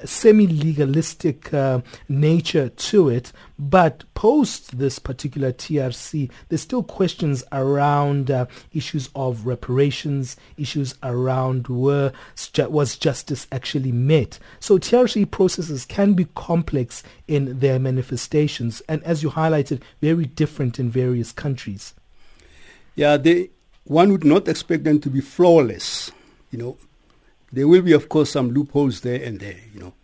a 0.00 0.06
semi-legalistic 0.06 1.52
uh, 1.52 1.82
nature 2.08 2.70
to 2.70 3.10
it. 3.10 3.30
But 3.58 4.04
post 4.14 4.78
this 4.78 4.98
particular 4.98 5.52
TRC, 5.52 6.30
there's 6.48 6.62
still 6.62 6.82
questions 6.82 7.44
around 7.52 8.30
uh, 8.30 8.46
issues 8.72 9.10
of 9.14 9.44
reparations, 9.44 10.38
issues 10.56 10.94
around 11.02 11.68
were 11.68 12.10
was 12.56 12.96
justice 12.96 13.46
actually 13.52 13.92
met. 13.92 14.38
So 14.60 14.78
TRC 14.78 15.30
processes 15.30 15.84
can 15.84 16.14
be 16.14 16.24
complex 16.34 17.02
in 17.28 17.58
their 17.58 17.78
manifestations, 17.78 18.80
and 18.88 19.04
as 19.04 19.22
you 19.22 19.28
highlighted, 19.28 19.82
very 20.00 20.24
different 20.24 20.78
in 20.78 20.88
various 20.88 21.32
countries. 21.32 21.92
Yeah, 22.94 23.18
they 23.18 23.50
one 23.84 24.12
would 24.12 24.24
not 24.24 24.48
expect 24.48 24.84
them 24.84 25.00
to 25.00 25.10
be 25.10 25.20
flawless. 25.20 26.10
You 26.50 26.58
know, 26.58 26.76
there 27.52 27.68
will 27.68 27.82
be, 27.82 27.92
of 27.92 28.08
course, 28.08 28.30
some 28.30 28.50
loopholes 28.52 29.00
there 29.00 29.22
and 29.22 29.40
there. 29.40 29.58
You 29.74 29.80
know, 29.80 29.94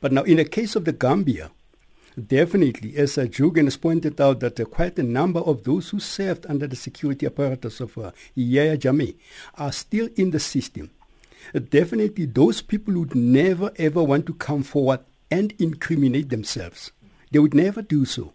but 0.00 0.12
now 0.12 0.22
in 0.22 0.36
the 0.36 0.44
case 0.44 0.76
of 0.76 0.84
the 0.84 0.92
Gambia, 0.92 1.50
definitely, 2.26 2.96
as 2.96 3.16
uh, 3.16 3.22
Jeggan 3.22 3.64
has 3.64 3.76
pointed 3.76 4.20
out, 4.20 4.40
that 4.40 4.60
uh, 4.60 4.64
quite 4.64 4.98
a 4.98 5.02
number 5.02 5.40
of 5.40 5.64
those 5.64 5.90
who 5.90 6.00
served 6.00 6.46
under 6.48 6.66
the 6.66 6.76
security 6.76 7.26
apparatus 7.26 7.80
of 7.80 7.96
uh, 7.96 8.10
Yahya 8.34 8.76
Jammeh 8.76 9.14
are 9.56 9.72
still 9.72 10.08
in 10.16 10.30
the 10.30 10.40
system. 10.40 10.90
Uh, 11.54 11.60
definitely, 11.60 12.26
those 12.26 12.60
people 12.62 12.94
would 12.94 13.14
never 13.14 13.72
ever 13.76 14.02
want 14.02 14.26
to 14.26 14.34
come 14.34 14.62
forward 14.62 15.00
and 15.30 15.54
incriminate 15.58 16.28
themselves. 16.28 16.92
They 17.30 17.38
would 17.38 17.54
never 17.54 17.80
do 17.80 18.04
so. 18.04 18.34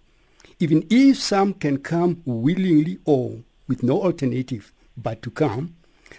Even 0.59 0.87
if 0.89 1.17
some 1.17 1.53
can 1.53 1.77
come 1.77 2.23
willingly 2.25 2.97
or 3.05 3.39
with 3.67 3.83
no 3.83 4.01
alternative, 4.01 4.73
but 4.97 5.21
to 5.21 5.31
come, 5.31 5.75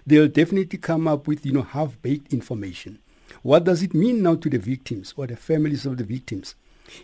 they'll 0.06 0.28
definitely 0.28 0.78
come 0.78 1.08
up 1.08 1.26
with, 1.26 1.44
you 1.44 1.52
know, 1.52 1.62
half-baked 1.62 2.32
information. 2.32 2.98
What 3.42 3.64
does 3.64 3.82
it 3.82 3.94
mean 3.94 4.22
now 4.22 4.36
to 4.36 4.48
the 4.48 4.58
victims 4.58 5.14
or 5.16 5.26
the 5.26 5.36
families 5.36 5.84
of 5.86 5.96
the 5.98 6.04
victims? 6.04 6.54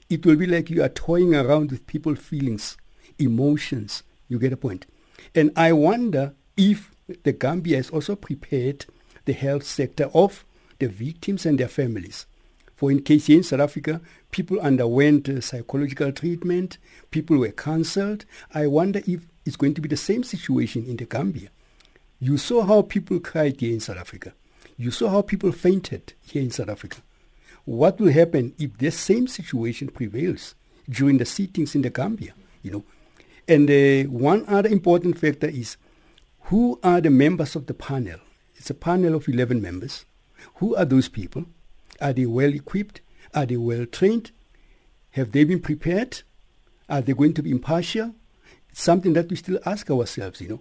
It 0.09 0.25
will 0.25 0.37
be 0.37 0.47
like 0.47 0.71
you 0.71 0.83
are 0.83 0.89
toying 0.89 1.35
around 1.35 1.71
with 1.71 1.87
people's 1.87 2.19
feelings, 2.19 2.77
emotions. 3.19 4.03
You 4.29 4.39
get 4.39 4.53
a 4.53 4.57
point. 4.57 4.87
And 5.35 5.53
I 5.57 5.73
wonder 5.73 6.35
if 6.57 6.91
the 7.23 7.33
Gambia 7.33 7.77
has 7.77 7.91
also 7.91 8.17
prepared 8.17 8.87
the 9.27 9.33
health 9.33 9.65
sector 9.65 10.09
of 10.15 10.45
the 10.79 10.89
victims 10.89 11.45
and 11.47 11.59
their 11.59 11.69
families. 11.69 12.27
For 12.75 12.91
in 12.91 13.03
case 13.03 13.29
in 13.29 13.43
South 13.43 13.61
Africa, 13.61 14.01
people 14.31 14.59
underwent 14.61 15.29
uh, 15.29 15.41
psychological 15.41 16.13
treatment, 16.13 16.79
people 17.11 17.39
were 17.39 17.51
cancelled. 17.51 18.25
I 18.53 18.67
wonder 18.67 19.01
if 19.07 19.27
it's 19.47 19.57
going 19.57 19.75
to 19.75 19.81
be 19.81 19.89
the 19.89 19.97
same 19.97 20.25
situation 20.25 20.85
in 20.87 20.97
the 20.97 21.05
Gambia. 21.05 21.51
You 22.21 22.39
saw 22.39 22.63
how 22.63 22.83
people 22.83 23.21
cried 23.21 23.61
here 23.61 23.73
in 23.73 23.81
South 23.81 23.99
Africa. 23.99 24.33
You 24.77 24.91
saw 24.91 25.09
how 25.09 25.23
people 25.23 25.53
fainted 25.53 26.15
here 26.27 26.43
in 26.43 26.51
South 26.51 26.69
Africa. 26.69 26.99
What 27.65 27.99
will 28.01 28.13
happen 28.13 28.55
if 28.59 28.77
the 28.79 28.91
same 28.91 29.27
situation 29.27 29.89
prevails 29.89 30.55
during 30.89 31.19
the 31.19 31.25
sittings 31.25 31.75
in 31.75 31.83
the 31.83 31.91
Gambia? 31.91 32.35
You 32.63 32.71
know, 32.71 32.85
and 33.47 33.71
uh, 33.71 34.09
one 34.11 34.45
other 34.49 34.69
important 34.69 35.19
factor 35.19 35.49
is 35.49 35.77
who 36.49 36.79
are 36.83 37.01
the 37.01 37.11
members 37.11 37.57
of 37.57 37.67
the 37.67 37.75
panel? 37.75 38.19
It's 38.57 38.71
a 38.71 38.75
panel 38.75 39.15
of 39.15 39.29
11 39.29 39.61
members. 39.61 40.05
Who 40.57 40.75
are 40.77 40.85
those 40.85 41.09
people? 41.09 41.47
Are 42.01 42.13
they 42.13 42.27
well 42.27 42.53
equipped? 42.53 43.01
Are 43.35 43.47
they 43.47 43.57
well 43.57 43.87
trained? 43.87 44.31
Have 45.13 45.33
they 45.33 45.45
been 45.45 45.61
prepared? 45.61 46.23
Are 46.89 47.01
they 47.01 47.13
going 47.15 47.35
to 47.35 47.43
be 47.43 47.51
impartial? 47.51 48.15
It's 48.71 48.83
something 48.83 49.13
that 49.15 49.31
we 49.31 49.37
still 49.37 49.59
ask 49.65 49.91
ourselves, 49.91 50.41
you 50.41 50.49
know. 50.49 50.61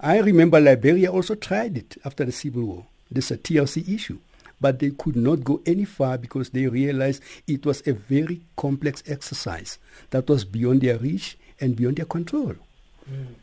I 0.00 0.18
remember 0.18 0.60
Liberia 0.60 1.10
also 1.10 1.34
tried 1.34 1.76
it 1.76 1.96
after 2.04 2.24
the 2.24 2.32
Civil 2.32 2.62
War. 2.64 2.86
This 3.10 3.26
is 3.26 3.30
a 3.32 3.38
TLC 3.38 3.88
issue. 3.94 4.18
But 4.60 4.78
they 4.78 4.90
could 4.90 5.16
not 5.16 5.44
go 5.44 5.60
any 5.66 5.84
far 5.84 6.18
because 6.18 6.50
they 6.50 6.66
realized 6.66 7.22
it 7.46 7.64
was 7.64 7.82
a 7.86 7.92
very 7.92 8.40
complex 8.56 9.02
exercise 9.06 9.78
that 10.10 10.28
was 10.28 10.44
beyond 10.44 10.80
their 10.80 10.98
reach 10.98 11.38
and 11.60 11.76
beyond 11.76 11.96
their 11.96 12.06
control. 12.06 12.54
Mm. 13.10 13.34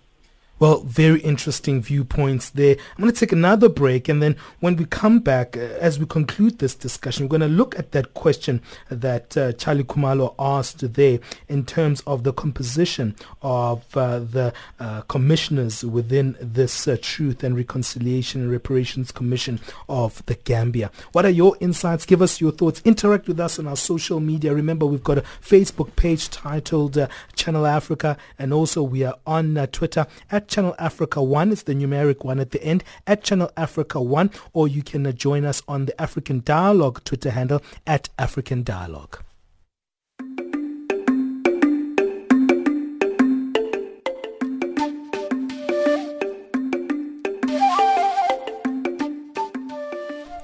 Well, 0.57 0.83
very 0.83 1.19
interesting 1.19 1.81
viewpoints 1.81 2.51
there. 2.51 2.77
I'm 2.95 3.01
going 3.01 3.13
to 3.13 3.19
take 3.19 3.33
another 3.33 3.67
break, 3.67 4.07
and 4.07 4.23
then 4.23 4.37
when 4.61 4.77
we 4.77 4.85
come 4.85 5.19
back, 5.19 5.57
uh, 5.57 5.59
as 5.59 5.99
we 5.99 6.05
conclude 6.05 6.59
this 6.59 6.73
discussion, 6.73 7.25
we're 7.25 7.37
going 7.37 7.41
to 7.41 7.47
look 7.47 7.77
at 7.77 7.91
that 7.91 8.13
question 8.13 8.61
that 8.89 9.35
uh, 9.35 9.51
Charlie 9.53 9.83
Khumalo 9.83 10.33
asked 10.39 10.93
there 10.93 11.19
in 11.49 11.65
terms 11.65 11.99
of 12.07 12.23
the 12.23 12.31
composition 12.31 13.17
of 13.41 13.97
uh, 13.97 14.19
the 14.19 14.53
uh, 14.79 15.01
commissioners 15.01 15.83
within 15.83 16.37
this 16.39 16.87
uh, 16.87 16.95
Truth 17.01 17.43
and 17.43 17.57
Reconciliation 17.57 18.43
and 18.43 18.49
Reparations 18.49 19.11
Commission 19.11 19.59
of 19.89 20.25
the 20.25 20.35
Gambia. 20.35 20.89
What 21.11 21.25
are 21.25 21.29
your 21.29 21.57
insights? 21.59 22.05
Give 22.05 22.21
us 22.21 22.39
your 22.39 22.53
thoughts. 22.53 22.81
Interact 22.85 23.27
with 23.27 23.41
us 23.41 23.59
on 23.59 23.67
our 23.67 23.75
social 23.75 24.21
media. 24.21 24.53
Remember, 24.53 24.85
we've 24.85 25.03
got 25.03 25.17
a 25.17 25.23
Facebook 25.41 25.97
page 25.97 26.29
titled 26.29 26.97
Channel 27.35 27.65
Africa, 27.65 28.15
and 28.39 28.53
also 28.53 28.81
we 28.83 29.03
are 29.03 29.15
on 29.27 29.55
Twitter 29.73 30.07
at 30.31 30.44
Channel 30.47 30.75
Africa 30.79 31.21
1. 31.21 31.51
It's 31.51 31.63
the 31.63 31.73
numeric 31.73 32.23
one 32.23 32.39
at 32.39 32.51
the 32.51 32.63
end 32.63 32.83
at 33.05 33.23
Channel 33.23 33.51
Africa 33.57 34.01
1 34.01 34.31
or 34.53 34.67
you 34.67 34.83
can 34.83 35.05
uh, 35.05 35.11
join 35.11 35.45
us 35.45 35.61
on 35.67 35.85
the 35.85 36.01
African 36.01 36.41
Dialogue 36.43 37.03
Twitter 37.03 37.31
handle 37.31 37.61
at 37.85 38.09
African 38.17 38.63
Dialogue. 38.63 39.19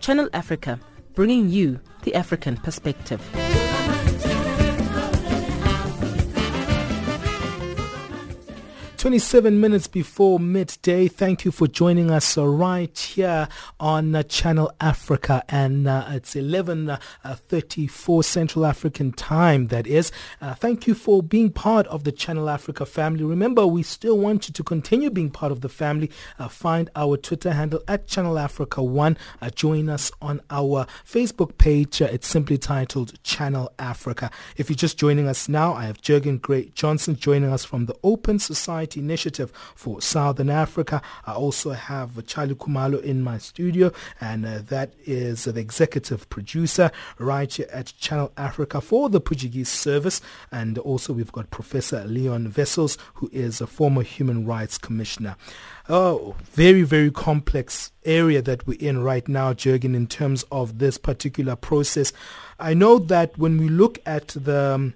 Channel 0.00 0.28
Africa, 0.32 0.80
bringing 1.14 1.48
you 1.48 1.80
the 2.02 2.14
African 2.14 2.56
perspective. 2.56 3.20
27 9.06 9.60
minutes 9.60 9.86
before 9.86 10.40
midday. 10.40 11.06
Thank 11.06 11.44
you 11.44 11.52
for 11.52 11.68
joining 11.68 12.10
us 12.10 12.36
right 12.36 12.98
here 12.98 13.46
on 13.78 14.16
uh, 14.16 14.24
Channel 14.24 14.72
Africa. 14.80 15.44
And 15.48 15.86
uh, 15.86 16.06
it's 16.08 16.34
11.34 16.34 18.18
uh, 18.18 18.22
Central 18.22 18.66
African 18.66 19.12
time, 19.12 19.68
that 19.68 19.86
is. 19.86 20.10
Uh, 20.40 20.54
thank 20.54 20.88
you 20.88 20.94
for 20.94 21.22
being 21.22 21.52
part 21.52 21.86
of 21.86 22.02
the 22.02 22.10
Channel 22.10 22.50
Africa 22.50 22.84
family. 22.84 23.22
Remember, 23.22 23.64
we 23.64 23.84
still 23.84 24.18
want 24.18 24.48
you 24.48 24.52
to 24.54 24.64
continue 24.64 25.08
being 25.08 25.30
part 25.30 25.52
of 25.52 25.60
the 25.60 25.68
family. 25.68 26.10
Find 26.50 26.90
our 26.96 27.16
Twitter 27.16 27.52
handle 27.52 27.84
at 27.86 28.08
Channel 28.08 28.40
Africa 28.40 28.82
1. 28.82 29.16
join 29.54 29.88
us 29.88 30.10
on 30.20 30.40
our 30.50 30.84
Facebook 31.06 31.58
page. 31.58 32.00
it's 32.00 32.26
simply 32.26 32.58
titled 32.58 33.22
Channel 33.22 33.70
Africa. 33.78 34.32
If 34.56 34.68
you're 34.68 34.74
just 34.74 34.98
joining 34.98 35.28
us 35.28 35.48
now, 35.48 35.74
I 35.74 35.84
have 35.84 36.02
Jeggan 36.02 36.40
Grey 36.40 36.72
Johnson 36.74 37.14
joining 37.14 37.52
us 37.52 37.64
from 37.64 37.86
the 37.86 37.94
Open 38.02 38.40
Society 38.40 38.95
Initiative 38.96 39.52
for 39.74 40.00
Southern 40.00 40.50
Africa. 40.50 41.02
I 41.26 41.34
also 41.34 41.70
have 41.70 42.24
Charlie 42.26 42.54
Khumalo 42.54 43.02
in 43.02 43.22
my 43.22 43.38
studio, 43.38 43.92
and 44.20 44.46
uh, 44.46 44.58
that 44.68 44.92
is 45.04 45.44
the 45.44 45.60
executive 45.60 46.28
producer 46.28 46.90
right 47.18 47.52
here 47.52 47.68
at 47.72 47.92
Channel 47.98 48.32
Africa 48.36 48.80
for 48.80 49.08
the 49.08 49.20
Portuguese 49.20 49.68
service. 49.68 50.20
And 50.50 50.78
also 50.78 51.12
we've 51.12 51.32
got 51.32 51.50
Professor 51.50 52.04
Leon 52.04 52.52
Wessels, 52.56 52.98
who 53.14 53.28
is 53.32 53.60
a 53.60 53.66
former 53.66 54.02
human 54.02 54.46
rights 54.46 54.78
commissioner. 54.78 55.36
Oh, 55.88 56.34
very, 56.52 56.82
very 56.82 57.10
complex 57.10 57.92
area 58.04 58.42
that 58.42 58.66
we're 58.66 58.78
in 58.80 59.02
right 59.02 59.26
now, 59.28 59.52
Jeggan, 59.52 59.94
in 59.94 60.08
terms 60.08 60.44
of 60.50 60.78
this 60.78 60.98
particular 60.98 61.54
process. 61.54 62.12
I 62.58 62.74
know 62.74 62.98
that 62.98 63.38
when 63.38 63.58
we 63.58 63.68
look 63.68 64.00
at 64.04 64.28
the 64.28 64.74
um, 64.74 64.94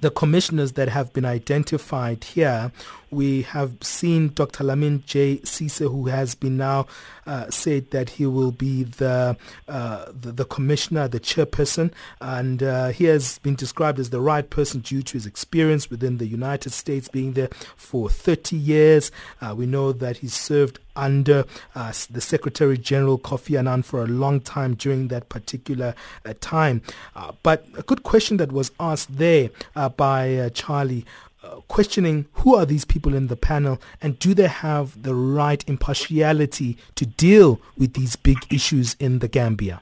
the 0.00 0.10
commissioners 0.10 0.72
that 0.72 0.88
have 0.88 1.12
been 1.12 1.24
identified 1.24 2.24
here, 2.24 2.72
we 3.10 3.42
have 3.42 3.72
seen 3.82 4.28
Dr. 4.28 4.64
Lamin 4.64 5.02
J. 5.06 5.40
Sise, 5.42 5.78
who 5.78 6.06
has 6.06 6.34
been 6.34 6.56
now 6.56 6.86
uh, 7.26 7.48
said 7.50 7.90
that 7.90 8.10
he 8.10 8.26
will 8.26 8.52
be 8.52 8.84
the, 8.84 9.36
uh, 9.66 10.04
the, 10.08 10.32
the 10.32 10.44
commissioner, 10.44 11.08
the 11.08 11.20
chairperson, 11.20 11.92
and 12.20 12.62
uh, 12.62 12.88
he 12.88 13.04
has 13.04 13.38
been 13.38 13.54
described 13.54 13.98
as 13.98 14.10
the 14.10 14.20
right 14.20 14.48
person 14.50 14.80
due 14.80 15.02
to 15.02 15.14
his 15.14 15.26
experience 15.26 15.90
within 15.90 16.18
the 16.18 16.26
United 16.26 16.70
States, 16.70 17.08
being 17.08 17.32
there 17.32 17.48
for 17.76 18.08
30 18.08 18.56
years. 18.56 19.10
Uh, 19.40 19.54
we 19.56 19.66
know 19.66 19.92
that 19.92 20.18
he 20.18 20.28
served 20.28 20.78
under 20.98 21.44
uh, 21.74 21.92
the 22.10 22.20
Secretary 22.20 22.76
General 22.76 23.18
Kofi 23.18 23.58
Annan 23.58 23.82
for 23.82 24.02
a 24.02 24.06
long 24.06 24.40
time 24.40 24.74
during 24.74 25.08
that 25.08 25.28
particular 25.28 25.94
uh, 26.26 26.34
time. 26.40 26.82
Uh, 27.16 27.32
but 27.42 27.66
a 27.76 27.82
good 27.82 28.02
question 28.02 28.36
that 28.38 28.52
was 28.52 28.70
asked 28.78 29.16
there 29.16 29.50
uh, 29.76 29.88
by 29.88 30.34
uh, 30.36 30.48
Charlie. 30.50 31.06
Uh, 31.40 31.60
questioning 31.68 32.26
who 32.32 32.56
are 32.56 32.66
these 32.66 32.84
people 32.84 33.14
in 33.14 33.28
the 33.28 33.36
panel 33.36 33.80
and 34.02 34.18
do 34.18 34.34
they 34.34 34.48
have 34.48 35.00
the 35.04 35.14
right 35.14 35.64
impartiality 35.68 36.76
to 36.96 37.06
deal 37.06 37.60
with 37.76 37.94
these 37.94 38.16
big 38.16 38.38
issues 38.50 38.96
in 38.98 39.20
the 39.20 39.28
Gambia? 39.28 39.80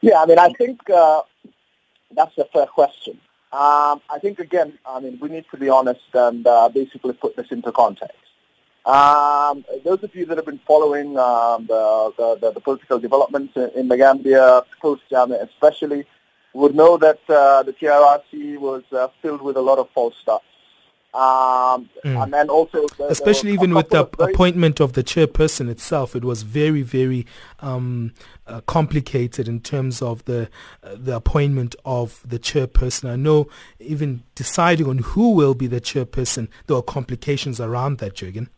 Yeah, 0.00 0.20
I 0.20 0.26
mean, 0.26 0.40
I 0.40 0.52
think 0.54 0.80
that's 0.86 2.36
a 2.38 2.44
fair 2.52 2.66
question. 2.66 3.20
Um, 3.52 4.00
I 4.08 4.18
think, 4.18 4.38
again, 4.38 4.78
I 4.86 5.00
mean, 5.00 5.18
we 5.20 5.28
need 5.28 5.44
to 5.50 5.58
be 5.58 5.68
honest 5.68 6.00
and 6.14 6.46
uh, 6.46 6.70
basically 6.70 7.12
put 7.12 7.36
this 7.36 7.48
into 7.50 7.70
context. 7.70 8.16
Um, 8.84 9.64
those 9.84 10.02
of 10.02 10.14
you 10.14 10.26
that 10.26 10.36
have 10.36 10.46
been 10.46 10.60
following 10.66 11.16
um, 11.16 11.66
the, 11.66 12.36
the, 12.40 12.50
the, 12.50 12.60
political 12.60 12.98
developments 12.98 13.56
in 13.76 13.86
the 13.86 13.96
Gambia, 13.96 14.64
post-Jammeh 14.80 15.40
especially, 15.40 16.04
would 16.52 16.74
know 16.74 16.96
that 16.96 17.20
uh, 17.28 17.62
the 17.62 17.72
TRRC 17.72 18.58
was 18.58 18.82
uh, 18.90 19.06
filled 19.22 19.40
with 19.40 19.56
a 19.56 19.60
lot 19.60 19.78
of 19.78 19.88
false 19.90 20.14
starts. 20.20 20.44
Um, 21.14 21.90
mm. 22.04 22.22
And 22.22 22.32
then 22.32 22.48
also, 22.48 22.86
especially 23.08 23.52
even 23.52 23.74
with 23.74 23.90
the 23.90 24.08
appointment 24.18 24.80
of 24.80 24.94
the 24.94 25.04
chairperson 25.04 25.68
itself, 25.68 26.16
it 26.16 26.24
was 26.24 26.42
very, 26.42 26.80
very 26.80 27.26
um, 27.60 28.14
uh, 28.46 28.62
complicated 28.62 29.46
in 29.46 29.60
terms 29.60 30.00
of 30.00 30.24
the 30.24 30.48
uh, 30.82 30.96
the 30.96 31.14
appointment 31.14 31.76
of 31.84 32.22
the 32.24 32.38
chairperson. 32.38 33.10
I 33.10 33.16
know 33.16 33.48
even 33.78 34.22
deciding 34.34 34.86
on 34.86 34.98
who 34.98 35.32
will 35.32 35.52
be 35.52 35.66
the 35.66 35.82
chairperson, 35.82 36.48
there 36.66 36.76
were 36.76 36.82
complications 36.82 37.60
around 37.60 37.98
that, 37.98 38.14
Jeggan. 38.14 38.48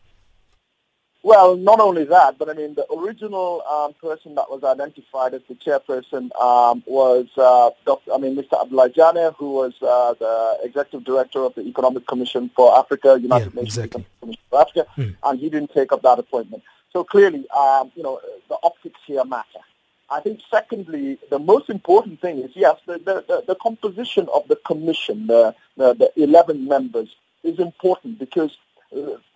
Well, 1.25 1.57
not 1.57 1.79
only 1.79 2.03
that, 2.03 2.37
but 2.37 2.49
I 2.49 2.53
mean, 2.53 2.75
the 2.75 2.85
original 2.93 3.63
um, 3.63 3.95
person 3.95 4.35
that 4.35 4.47
was 4.47 4.63
identified 4.63 5.33
as 5.33 5.41
the 5.49 5.55
chairperson 5.55 6.29
um, 6.39 6.83
was 6.85 7.25
uh, 7.35 7.71
Dr. 7.83 8.13
I 8.13 8.19
mean, 8.19 8.35
Mr. 8.35 8.61
Abdullah 8.61 9.31
who 9.31 9.53
was 9.53 9.73
uh, 9.81 10.13
the 10.19 10.59
executive 10.61 11.03
director 11.03 11.39
of 11.39 11.55
the 11.55 11.61
Economic 11.61 12.05
Commission 12.05 12.51
for 12.55 12.77
Africa, 12.77 13.17
United 13.19 13.53
yeah, 13.55 13.61
Nations 13.63 13.77
exactly. 13.79 14.05
Commission 14.19 14.43
for 14.51 14.61
Africa, 14.61 14.85
mm. 14.97 15.15
and 15.23 15.39
he 15.39 15.49
didn't 15.49 15.73
take 15.73 15.91
up 15.91 16.03
that 16.03 16.19
appointment. 16.19 16.61
So 16.93 17.03
clearly, 17.03 17.49
um, 17.49 17.91
you 17.95 18.03
know, 18.03 18.21
the 18.47 18.59
optics 18.61 18.99
here 19.07 19.25
matter. 19.25 19.63
I 20.11 20.19
think, 20.19 20.41
secondly, 20.51 21.17
the 21.31 21.39
most 21.39 21.71
important 21.71 22.21
thing 22.21 22.37
is, 22.37 22.51
yes, 22.53 22.75
the, 22.85 22.99
the, 22.99 23.43
the 23.47 23.55
composition 23.55 24.27
of 24.31 24.47
the 24.47 24.57
commission, 24.57 25.25
the, 25.25 25.55
the, 25.75 25.95
the 25.95 26.23
11 26.23 26.67
members, 26.67 27.09
is 27.43 27.57
important 27.57 28.19
because 28.19 28.55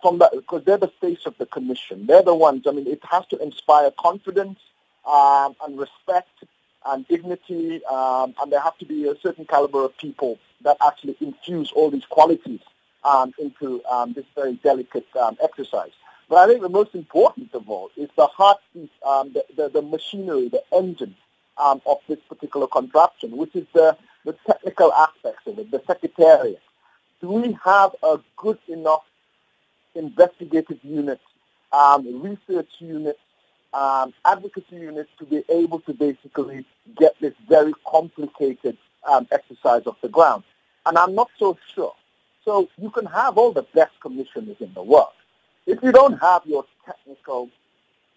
from 0.00 0.18
that 0.18 0.32
because 0.32 0.64
they're 0.64 0.78
the 0.78 0.92
face 1.00 1.26
of 1.26 1.36
the 1.38 1.46
commission. 1.46 2.06
They're 2.06 2.22
the 2.22 2.34
ones. 2.34 2.64
I 2.66 2.72
mean, 2.72 2.86
it 2.86 3.02
has 3.10 3.26
to 3.26 3.38
inspire 3.38 3.90
confidence 3.98 4.58
um, 5.06 5.54
and 5.64 5.78
respect 5.78 6.44
and 6.86 7.06
dignity, 7.08 7.84
um, 7.86 8.34
and 8.40 8.50
there 8.50 8.60
have 8.60 8.78
to 8.78 8.86
be 8.86 9.06
a 9.06 9.14
certain 9.20 9.44
caliber 9.44 9.84
of 9.84 9.96
people 9.98 10.38
that 10.62 10.76
actually 10.84 11.16
infuse 11.20 11.72
all 11.72 11.90
these 11.90 12.06
qualities 12.06 12.60
um, 13.04 13.32
into 13.38 13.82
um, 13.84 14.12
this 14.14 14.24
very 14.34 14.54
delicate 14.54 15.06
um, 15.16 15.36
exercise. 15.42 15.92
But 16.28 16.36
I 16.36 16.46
think 16.46 16.62
the 16.62 16.68
most 16.68 16.94
important 16.94 17.52
of 17.54 17.68
all 17.68 17.90
is 17.96 18.08
the 18.16 18.26
heartbeat, 18.26 18.90
um, 19.06 19.32
the, 19.32 19.44
the, 19.56 19.68
the, 19.68 19.82
machinery, 19.82 20.48
the 20.48 20.62
engine 20.72 21.16
of 21.56 21.98
this 22.08 22.18
particular 22.28 22.66
contraption, 22.66 23.36
which 23.36 23.54
is 23.54 23.66
the, 23.74 23.96
the 24.24 24.34
technical 24.46 24.92
aspects 24.94 25.46
of 25.46 25.58
it, 25.58 25.70
the 25.70 25.82
secretariat. 25.86 26.62
Do 27.20 27.30
we 27.30 27.58
have 27.64 27.94
a 28.02 28.18
good 28.36 28.58
enough 28.68 29.02
investigative 30.00 30.78
units, 30.82 31.22
um, 31.72 32.22
research 32.22 32.70
units, 32.78 33.20
um, 33.72 34.12
advocacy 34.24 34.76
units 34.76 35.10
to 35.18 35.24
be 35.24 35.44
able 35.48 35.80
to 35.80 35.92
basically 35.92 36.64
get 36.98 37.14
this 37.20 37.34
very 37.48 37.72
complicated 37.86 38.76
um, 39.08 39.28
exercise 39.30 39.82
off 39.86 39.96
the 40.00 40.08
ground. 40.08 40.42
And 40.86 40.98
I'm 40.98 41.14
not 41.14 41.30
so 41.38 41.56
sure. 41.74 41.94
So 42.44 42.68
you 42.78 42.90
can 42.90 43.06
have 43.06 43.38
all 43.38 43.52
the 43.52 43.66
best 43.74 43.92
commissioners 44.00 44.56
in 44.60 44.72
the 44.74 44.82
world. 44.82 45.12
If 45.66 45.78
you 45.82 45.92
don't 45.92 46.18
have 46.18 46.42
your 46.46 46.64
technical 46.84 47.48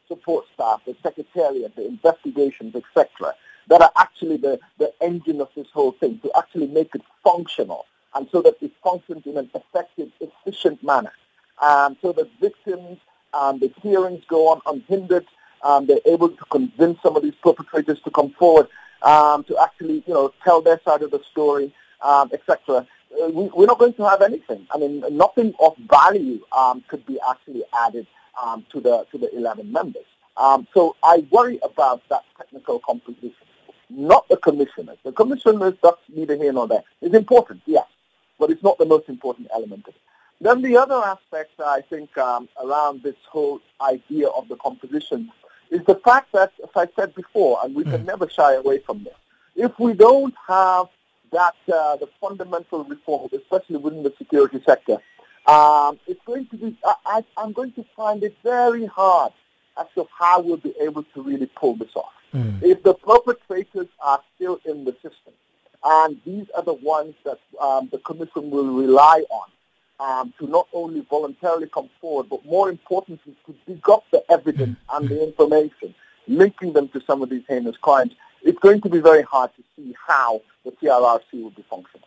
support 0.08 0.46
staff, 0.54 0.82
the 0.86 0.96
secretariat, 1.04 1.76
the 1.76 1.86
investigations, 1.86 2.76
etc., 2.76 3.36
that 3.67 3.82
are 3.82 3.91
actually 3.98 4.38
the, 4.38 4.60
the 4.80 4.91
engine 5.02 5.39
of 5.39 5.50
this 5.56 5.67
whole 5.74 5.91
thing 5.93 6.19
to 6.19 6.32
actually 6.38 6.67
make 6.67 6.93
it 6.96 7.02
functional 7.24 7.86
and 8.15 8.28
so 8.32 8.41
that 8.41 8.56
it 8.62 8.72
functions 8.84 9.24
in 9.26 9.38
an 9.38 9.50
effective, 9.56 10.10
efficient 10.19 10.84
manner, 10.84 11.12
um, 11.62 11.98
so 12.02 12.12
that 12.13 12.30
victims, 12.39 12.98
um, 13.34 13.60
the 13.60 13.72
hearings 13.82 14.24
go 14.28 14.50
on 14.50 14.62
unhindered. 14.66 15.26
Um, 15.63 15.86
they're 15.86 16.00
able 16.06 16.30
to 16.30 16.46
convince 16.46 17.02
some 17.02 17.16
of 17.16 17.24
these 17.24 17.36
perpetrators 17.42 18.00
to 18.02 18.12
come 18.12 18.32
forward 18.32 18.68
um, 19.02 19.44
to 19.46 19.58
actually, 19.62 20.04
you 20.06 20.13
know, 20.13 20.34
tell 20.44 20.62
their 20.62 20.80
side 20.84 21.02
of 21.02 21.12
the 21.12 21.22
story, 21.32 21.74
um, 22.02 22.30
etc. 22.34 22.60
Uh, 22.78 23.30
we, 23.30 23.50
we're 23.56 23.66
not 23.66 23.80
going 23.80 23.94
to 23.94 24.10
have 24.10 24.22
anything. 24.22 24.68
I 24.72 24.78
mean, 24.78 25.04
nothing 25.12 25.54
of 25.62 25.78
value 25.89 26.42
um, 26.52 26.84
could 26.88 27.06
be 27.06 27.18
actually 27.30 27.63
added 27.86 28.08
to 28.72 28.82
the 28.82 29.06
to 29.12 29.18
the 29.18 29.34
11 29.36 29.72
members. 29.72 30.06
So 30.74 30.96
I 31.04 31.26
worry 31.32 31.60
about 31.63 32.02
that 32.10 32.24
technical 32.38 32.80
composition, 32.80 33.34
not 33.89 34.28
the 34.28 34.38
commissioners. 34.38 34.98
The 35.04 35.12
commissioners, 35.12 35.76
that's 35.82 36.02
neither 36.13 36.36
here 36.36 36.52
nor 36.52 36.68
there. 36.68 36.84
It's 37.02 37.16
important, 37.16 37.62
yes, 37.66 37.86
but 38.39 38.50
it's 38.50 38.63
not 38.63 38.78
the 38.80 38.86
most 38.86 39.08
important 39.08 39.48
element 39.54 39.88
of 39.88 39.96
it. 39.96 40.02
Then 40.43 40.62
the 40.62 40.75
other 40.75 40.95
aspect, 40.95 41.53
I 41.62 41.79
think, 41.89 42.17
um, 42.17 42.49
around 42.62 43.01
this 43.01 43.15
whole 43.29 43.62
idea 43.79 44.27
of 44.27 44.49
the 44.49 44.58
composition 44.58 45.32
is 45.71 45.86
the 45.86 45.95
fact 45.95 46.34
that, 46.34 46.51
as 46.62 46.69
I 46.75 46.88
said 46.97 47.15
before, 47.15 47.60
and 47.63 47.73
we 47.73 47.86
mm. 47.86 47.91
can 47.91 48.06
never 48.06 48.27
shy 48.27 48.56
away 48.56 48.79
from 48.79 49.06
this, 49.06 49.13
if 49.56 49.71
we 49.79 49.93
don't 49.93 50.36
have 50.45 50.88
that, 51.32 51.56
uh, 51.73 51.95
the 51.95 52.10
fundamental 52.19 52.84
reform, 52.84 53.29
especially 53.34 53.77
within 53.77 54.03
the 54.03 54.13
security 54.17 54.62
sector, 54.65 54.97
um, 55.47 55.97
it's 56.08 56.23
going 56.25 56.47
to 56.47 56.58
be, 56.58 56.77
I, 57.06 57.23
I'm 57.38 57.53
going 57.53 57.71
to 57.73 57.86
find 57.95 58.21
it 58.21 58.36
very 58.43 58.86
hard 58.86 59.32
as 59.79 59.88
to 59.95 60.06
how 60.19 60.41
we'll 60.41 60.58
be 60.58 60.73
able 60.82 61.03
to 61.03 61.21
really 61.21 61.49
pull 61.56 61.77
this 61.77 61.95
off. 61.95 62.12
Mm. 62.34 62.62
If 62.62 62.84
the 62.84 62.95
perpetrators 62.95 63.88
are 64.01 64.19
still 64.36 64.60
in 64.65 64.84
the 64.84 64.91
system, 64.95 65.34
and 65.86 66.19
these 66.25 66.47
are 66.53 66.63
the 66.63 66.73
ones 66.73 67.15
that 67.23 67.39
um, 67.62 67.88
the 67.93 67.99
Commission 67.99 68.49
will 68.49 68.73
rely 68.73 69.23
on 69.29 69.47
um, 69.99 70.34
to 70.39 70.47
not 70.47 70.67
only 70.73 71.01
voluntarily 71.10 71.67
come 71.73 71.89
forward, 72.01 72.27
but 72.29 72.45
more 72.45 72.69
importantly, 72.69 73.36
to 73.45 73.56
dig 73.67 73.88
up 73.89 74.03
the 74.12 74.23
evidence 74.32 74.77
mm. 74.89 74.97
and 74.97 75.10
the 75.10 75.23
information 75.23 75.93
linking 76.27 76.73
them 76.73 76.88
to 76.89 77.01
some 77.06 77.21
of 77.21 77.29
these 77.29 77.43
heinous 77.47 77.77
crimes, 77.77 78.12
it's 78.43 78.60
going 78.60 78.82
to 78.82 78.89
be 78.89 78.99
very 78.99 79.23
hard 79.23 79.51
to 79.56 79.63
see 79.75 79.93
how 80.08 80.41
the 80.63 80.71
TRRC 80.71 81.43
will 81.43 81.51
be 81.51 81.65
functioning. 81.69 82.03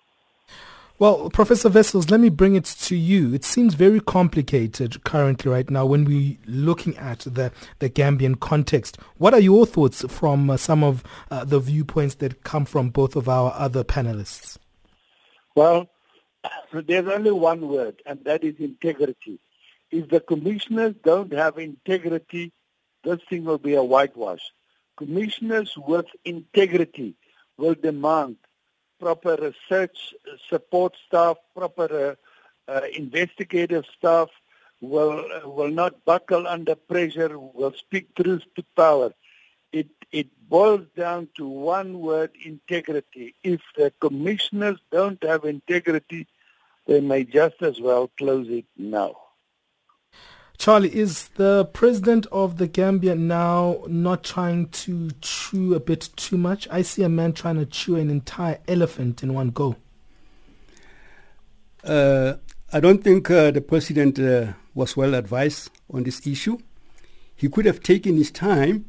Well, 0.99 1.29
Professor 1.29 1.69
Wessels, 1.69 2.09
let 2.11 2.21
me 2.21 2.31
bring 2.31 2.55
it 2.55 2.65
to 2.65 2.97
you. 2.97 3.35
It 3.35 3.45
seems 3.45 3.75
very 3.75 4.01
complicated 4.01 5.05
currently 5.05 5.53
right 5.53 5.69
now 5.69 5.85
when 5.85 6.07
we're 6.07 6.39
looking 6.47 6.97
at 6.97 7.19
the, 7.21 7.53
the 7.81 7.91
Gambian 7.91 8.41
context. 8.41 8.97
What 9.19 9.35
are 9.35 9.41
your 9.41 9.67
thoughts 9.67 10.07
from 10.09 10.49
uh, 10.49 10.57
some 10.57 10.83
of 10.83 11.05
uh, 11.31 11.45
the 11.45 11.61
viewpoints 11.61 12.15
that 12.17 12.45
come 12.45 12.65
from 12.65 12.89
both 12.89 13.15
of 13.15 13.29
our 13.29 13.53
other 13.59 13.85
panelists? 13.85 14.57
Well, 15.55 15.87
there's 16.73 17.09
only 17.09 17.31
one 17.31 17.69
word, 17.69 18.03
and 18.07 18.25
that 18.25 18.45
is 18.45 18.57
integrity. 18.59 19.39
If 19.91 20.09
the 20.09 20.21
commissioners 20.21 20.95
don't 21.05 21.33
have 21.33 21.59
integrity, 21.59 22.53
this 23.05 23.21
thing 23.29 23.45
will 23.45 23.59
be 23.59 23.75
a 23.75 23.83
whitewash. 23.83 24.41
Commissioners 24.97 25.73
with 25.77 26.07
integrity 26.25 27.15
will 27.57 27.75
demand 27.75 28.37
proper 28.99 29.37
research 29.37 30.15
support 30.49 30.95
staff, 31.07 31.37
proper 31.55 32.17
uh, 32.69 32.71
uh, 32.71 32.81
investigative 32.95 33.85
staff 33.97 34.29
will 34.81 35.25
uh, 35.35 35.49
will 35.49 35.71
not 35.71 36.05
buckle 36.05 36.47
under 36.47 36.75
pressure, 36.75 37.39
will 37.39 37.73
speak 37.73 38.15
truth 38.15 38.43
to 38.57 38.65
power. 38.77 39.13
It 39.73 39.89
it 40.13 40.29
boils 40.49 40.87
down 40.97 41.29
to 41.37 41.47
one 41.47 42.01
word: 42.01 42.31
integrity. 42.45 43.35
If 43.43 43.61
the 43.77 43.93
commissioners 44.01 44.79
don't 44.91 45.23
have 45.23 45.45
integrity, 45.45 46.27
they 46.87 47.01
may 47.01 47.25
just 47.25 47.63
as 47.63 47.81
well 47.81 48.11
close 48.19 48.47
it 48.49 48.65
now. 48.77 49.15
Charlie, 50.59 50.95
is 50.97 51.29
the 51.37 51.67
president 51.67 52.27
of 52.33 52.57
the 52.57 52.67
Gambia 52.67 53.15
now 53.15 53.83
not 53.89 54.25
trying 54.25 54.69
to 54.71 55.11
chew 55.21 55.75
a 55.75 55.81
bit 55.81 56.09
too 56.17 56.39
much? 56.39 56.67
I 56.71 56.83
see 56.83 57.03
a 57.03 57.09
man 57.11 57.35
trying 57.35 57.57
to 57.57 57.67
chew 57.67 57.97
an 57.97 58.09
entire 58.11 58.59
elephant 58.67 59.23
in 59.23 59.35
one 59.35 59.51
go. 59.51 59.77
Uh, 61.85 62.35
I 62.73 62.81
don't 62.81 63.05
think 63.05 63.31
uh, 63.31 63.51
the 63.51 63.61
president 63.61 64.19
uh, 64.19 64.55
was 64.75 64.97
well 64.97 65.15
advised 65.15 65.71
on 65.93 66.05
this 66.05 66.27
issue. 66.27 66.59
He 67.35 67.49
could 67.49 67.67
have 67.67 67.81
taken 67.81 68.17
his 68.17 68.31
time. 68.31 68.87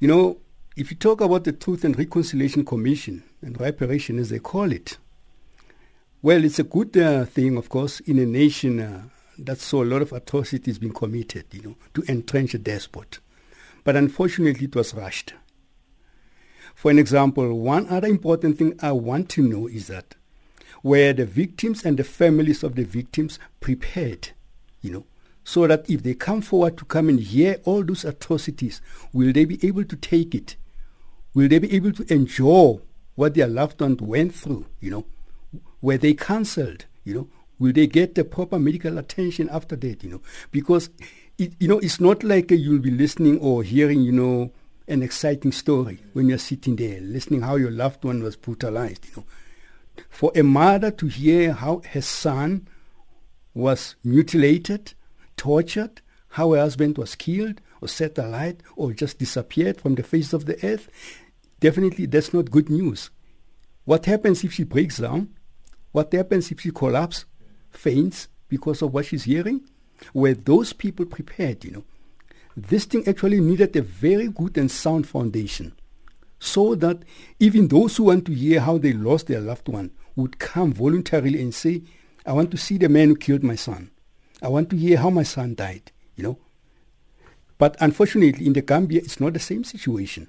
You 0.00 0.08
know, 0.08 0.38
if 0.76 0.90
you 0.90 0.96
talk 0.96 1.20
about 1.20 1.44
the 1.44 1.52
Truth 1.52 1.84
and 1.84 1.96
Reconciliation 1.96 2.64
Commission 2.64 3.22
and 3.40 3.58
reparation, 3.60 4.18
as 4.18 4.30
they 4.30 4.40
call 4.40 4.72
it, 4.72 4.98
well, 6.22 6.44
it's 6.44 6.58
a 6.58 6.64
good 6.64 6.96
uh, 6.98 7.24
thing, 7.24 7.56
of 7.56 7.68
course, 7.70 8.00
in 8.00 8.18
a 8.18 8.26
nation 8.26 8.78
uh, 8.78 9.02
that 9.38 9.58
saw 9.58 9.82
a 9.82 9.86
lot 9.86 10.02
of 10.02 10.12
atrocities 10.12 10.78
being 10.78 10.92
committed, 10.92 11.46
you 11.52 11.62
know, 11.62 11.76
to 11.94 12.02
entrench 12.10 12.52
a 12.52 12.58
despot. 12.58 13.20
But 13.84 13.96
unfortunately, 13.96 14.66
it 14.66 14.76
was 14.76 14.92
rushed. 14.92 15.32
For 16.74 16.90
an 16.90 16.98
example, 16.98 17.58
one 17.58 17.88
other 17.88 18.08
important 18.08 18.58
thing 18.58 18.78
I 18.82 18.92
want 18.92 19.30
to 19.30 19.42
know 19.42 19.66
is 19.66 19.86
that 19.86 20.16
were 20.82 21.14
the 21.14 21.24
victims 21.24 21.84
and 21.84 21.96
the 21.96 22.04
families 22.04 22.62
of 22.62 22.74
the 22.74 22.84
victims 22.84 23.38
prepared, 23.60 24.30
you 24.82 24.90
know, 24.90 25.06
so 25.42 25.66
that 25.66 25.88
if 25.88 26.02
they 26.02 26.14
come 26.14 26.42
forward 26.42 26.76
to 26.78 26.84
come 26.84 27.08
and 27.08 27.20
hear 27.20 27.56
all 27.64 27.82
those 27.82 28.04
atrocities, 28.04 28.82
will 29.12 29.32
they 29.32 29.46
be 29.46 29.66
able 29.66 29.84
to 29.84 29.96
take 29.96 30.34
it? 30.34 30.56
Will 31.32 31.48
they 31.48 31.58
be 31.58 31.72
able 31.72 31.92
to 31.92 32.12
endure 32.12 32.82
what 33.14 33.34
their 33.34 33.48
loved 33.48 33.80
ones 33.80 34.00
went 34.02 34.34
through, 34.34 34.66
you 34.80 34.90
know? 34.90 35.06
Were 35.82 35.98
they 35.98 36.14
cancelled, 36.14 36.86
you 37.04 37.14
know? 37.14 37.28
Will 37.58 37.72
they 37.72 37.86
get 37.86 38.14
the 38.14 38.24
proper 38.24 38.58
medical 38.58 38.96
attention 38.96 39.50
after 39.50 39.76
that? 39.76 40.02
You 40.02 40.10
know, 40.10 40.22
because 40.50 40.88
it, 41.36 41.52
you 41.60 41.68
know 41.68 41.78
it's 41.78 42.00
not 42.00 42.24
like 42.24 42.50
uh, 42.50 42.54
you'll 42.54 42.80
be 42.80 42.90
listening 42.90 43.38
or 43.40 43.62
hearing, 43.62 44.00
you 44.00 44.12
know, 44.12 44.50
an 44.88 45.02
exciting 45.02 45.52
story 45.52 45.98
when 46.14 46.28
you're 46.28 46.38
sitting 46.38 46.76
there 46.76 47.00
listening 47.00 47.42
how 47.42 47.56
your 47.56 47.70
loved 47.70 48.02
one 48.04 48.22
was 48.22 48.34
brutalized. 48.36 49.06
You 49.06 49.18
know, 49.18 49.24
for 50.08 50.32
a 50.34 50.42
mother 50.42 50.90
to 50.90 51.06
hear 51.06 51.52
how 51.52 51.82
her 51.92 52.00
son 52.00 52.66
was 53.52 53.96
mutilated, 54.02 54.94
tortured, 55.36 56.00
how 56.30 56.52
her 56.52 56.60
husband 56.60 56.96
was 56.96 57.14
killed 57.14 57.60
or 57.80 57.88
set 57.88 58.16
alight 58.18 58.62
or 58.76 58.92
just 58.92 59.18
disappeared 59.18 59.80
from 59.80 59.96
the 59.96 60.02
face 60.02 60.32
of 60.32 60.46
the 60.46 60.64
earth, 60.64 60.88
definitely 61.60 62.06
that's 62.06 62.32
not 62.32 62.50
good 62.50 62.70
news. 62.70 63.10
What 63.84 64.06
happens 64.06 64.44
if 64.44 64.52
she 64.52 64.64
breaks 64.64 64.98
down? 64.98 65.34
What 65.92 66.12
happens 66.12 66.50
if 66.50 66.60
she 66.60 66.70
collapses? 66.70 67.26
faints 67.70 68.28
because 68.48 68.82
of 68.82 68.92
what 68.92 69.06
she's 69.06 69.24
hearing? 69.24 69.62
Were 70.14 70.34
those 70.34 70.72
people 70.72 71.06
prepared, 71.06 71.64
you 71.64 71.70
know? 71.70 71.84
This 72.56 72.84
thing 72.84 73.06
actually 73.06 73.40
needed 73.40 73.76
a 73.76 73.82
very 73.82 74.28
good 74.28 74.58
and 74.58 74.70
sound 74.70 75.06
foundation 75.06 75.72
so 76.38 76.74
that 76.74 77.04
even 77.38 77.68
those 77.68 77.96
who 77.96 78.04
want 78.04 78.24
to 78.26 78.32
hear 78.34 78.60
how 78.60 78.78
they 78.78 78.92
lost 78.92 79.26
their 79.26 79.40
loved 79.40 79.68
one 79.68 79.90
would 80.16 80.38
come 80.38 80.72
voluntarily 80.72 81.40
and 81.40 81.54
say, 81.54 81.82
I 82.26 82.32
want 82.32 82.50
to 82.50 82.56
see 82.56 82.76
the 82.78 82.88
man 82.88 83.08
who 83.08 83.16
killed 83.16 83.44
my 83.44 83.54
son. 83.54 83.90
I 84.42 84.48
want 84.48 84.70
to 84.70 84.76
hear 84.76 84.98
how 84.98 85.10
my 85.10 85.22
son 85.22 85.54
died, 85.54 85.92
you 86.16 86.24
know. 86.24 86.38
But 87.58 87.76
unfortunately, 87.78 88.46
in 88.46 88.54
the 88.54 88.62
Gambia, 88.62 89.00
it's 89.02 89.20
not 89.20 89.34
the 89.34 89.38
same 89.38 89.64
situation. 89.64 90.28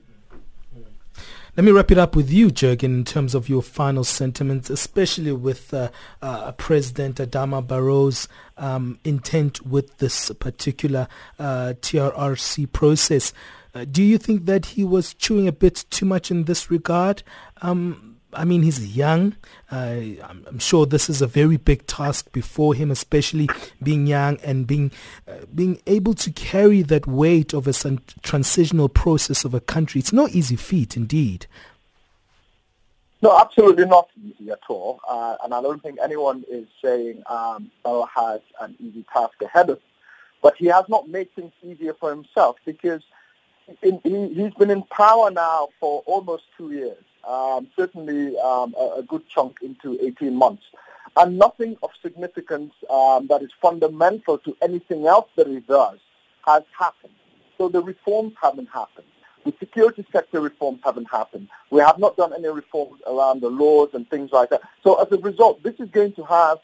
Let 1.58 1.66
me 1.66 1.72
wrap 1.74 1.92
it 1.92 1.98
up 1.98 2.16
with 2.16 2.32
you, 2.32 2.48
Jeggan, 2.48 2.84
in 2.86 3.04
terms 3.04 3.36
of 3.36 3.50
your 3.50 3.62
final 3.62 4.06
sentiments, 4.06 4.70
especially 4.70 5.34
with 5.34 5.74
uh, 5.74 5.90
uh, 6.22 6.54
President 6.54 7.18
Adama 7.18 7.66
Barrow's 7.66 8.30
um, 8.56 9.00
intent 9.04 9.66
with 9.66 9.98
this 9.98 10.32
particular 10.40 11.10
uh, 11.38 11.74
TRRC 11.82 12.72
process. 12.72 13.34
Uh, 13.76 13.84
do 13.84 14.02
you 14.02 14.18
think 14.18 14.46
that 14.46 14.66
he 14.68 14.86
was 14.86 15.14
chewing 15.14 15.46
a 15.46 15.52
bit 15.52 15.84
too 15.90 16.06
much 16.06 16.32
in 16.32 16.46
this 16.46 16.72
regard? 16.72 17.22
Um, 17.62 18.11
I 18.34 18.46
mean, 18.46 18.64
he's 18.64 18.96
young. 18.96 19.36
Uh, 19.72 20.00
I'm, 20.24 20.46
I'm, 20.48 20.60
sure 20.60 20.86
this 20.86 21.10
is 21.10 21.22
a 21.22 21.28
very 21.28 21.58
big 21.58 21.86
task 21.88 22.32
before 22.32 22.74
him, 22.74 22.92
especially 22.92 23.50
being 23.82 24.08
young 24.08 24.38
and 24.44 24.66
being 24.66 24.92
uh, 25.28 25.46
being 25.54 25.82
able 25.88 26.14
to 26.16 26.32
carry 26.32 26.82
that 26.84 27.08
weight 27.08 27.54
of 27.54 27.68
a 27.68 27.74
transitional 28.22 28.90
process 28.90 29.46
of 29.46 29.54
a 29.54 29.60
country. 29.60 30.00
It's 30.00 30.14
no 30.14 30.28
easy 30.30 30.56
feat, 30.56 30.96
indeed. 30.96 31.48
No, 33.22 33.38
absolutely 33.38 33.86
not 33.86 34.10
easy 34.24 34.50
at 34.50 34.62
all. 34.68 35.00
Uh, 35.08 35.36
and 35.44 35.54
I 35.54 35.62
don't 35.62 35.82
think 35.82 36.00
anyone 36.04 36.44
is 36.50 36.68
saying 36.84 37.22
um, 37.28 37.70
Bell 37.84 38.10
has 38.16 38.42
an 38.60 38.76
easy 38.80 39.06
task 39.14 39.42
ahead 39.44 39.70
of 39.70 39.78
him. 39.78 39.84
But 40.42 40.56
he 40.58 40.66
has 40.68 40.86
not 40.90 41.08
made 41.08 41.32
things 41.36 41.52
easier 41.62 41.94
for 41.94 42.10
himself 42.10 42.58
because 42.66 43.04
in, 43.84 44.00
he, 44.04 44.34
he's 44.34 44.54
been 44.56 44.72
in 44.72 44.82
power 44.84 45.30
now 45.30 45.70
for 45.80 46.02
almost 46.08 46.46
two 46.58 46.72
years 46.72 47.04
um, 47.28 47.68
certainly 47.76 48.38
um, 48.40 48.74
a, 48.78 49.00
a, 49.00 49.04
good 49.04 49.28
chunk 49.28 49.58
into 49.62 49.98
18 50.02 50.36
months. 50.36 50.64
And 51.18 51.38
nothing 51.38 51.78
of 51.84 51.92
significance 52.02 52.74
um, 52.90 53.28
that 53.28 53.42
is 53.42 53.50
fundamental 53.62 54.38
to 54.40 54.56
anything 54.62 55.08
else 55.08 55.30
that 55.36 55.48
he 55.48 55.60
does 55.60 56.00
has 56.46 56.64
happened. 56.78 57.14
So 57.58 57.70
the 57.70 57.82
reforms 57.82 58.34
haven't 58.42 58.70
happened. 58.70 59.08
The 59.46 59.54
security 59.60 60.06
sector 60.12 60.40
reforms 60.40 60.82
haven't 60.84 61.10
happened. 61.12 61.50
We 61.70 61.82
have 61.82 61.98
not 61.98 62.16
done 62.16 62.34
any 62.34 62.48
reforms 62.48 63.02
around 63.08 63.42
the 63.42 63.50
laws 63.50 63.90
and 63.94 64.10
things 64.10 64.32
like 64.32 64.50
that. 64.52 64.62
So 64.84 65.02
as 65.02 65.12
a 65.12 65.18
result, 65.18 65.64
this 65.64 65.76
is 65.80 65.90
going 65.90 66.14
to 66.14 66.24
have 66.24 66.60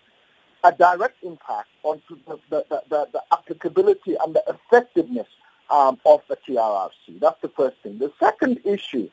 a 0.63 0.71
direct 0.71 1.23
impact 1.23 1.69
on 1.83 2.01
the, 2.09 2.39
the, 2.49 2.65
the, 2.89 3.07
the 3.11 3.21
applicability 3.31 4.15
and 4.23 4.35
the 4.35 4.43
effectiveness 4.47 5.27
um, 5.69 5.99
of 6.05 6.21
the 6.29 6.37
TRRC. 6.47 7.19
That's 7.19 7.41
the 7.41 7.49
first 7.49 7.77
thing. 7.83 7.97
The 7.99 8.11
second 8.19 8.59
issue 8.63 9.09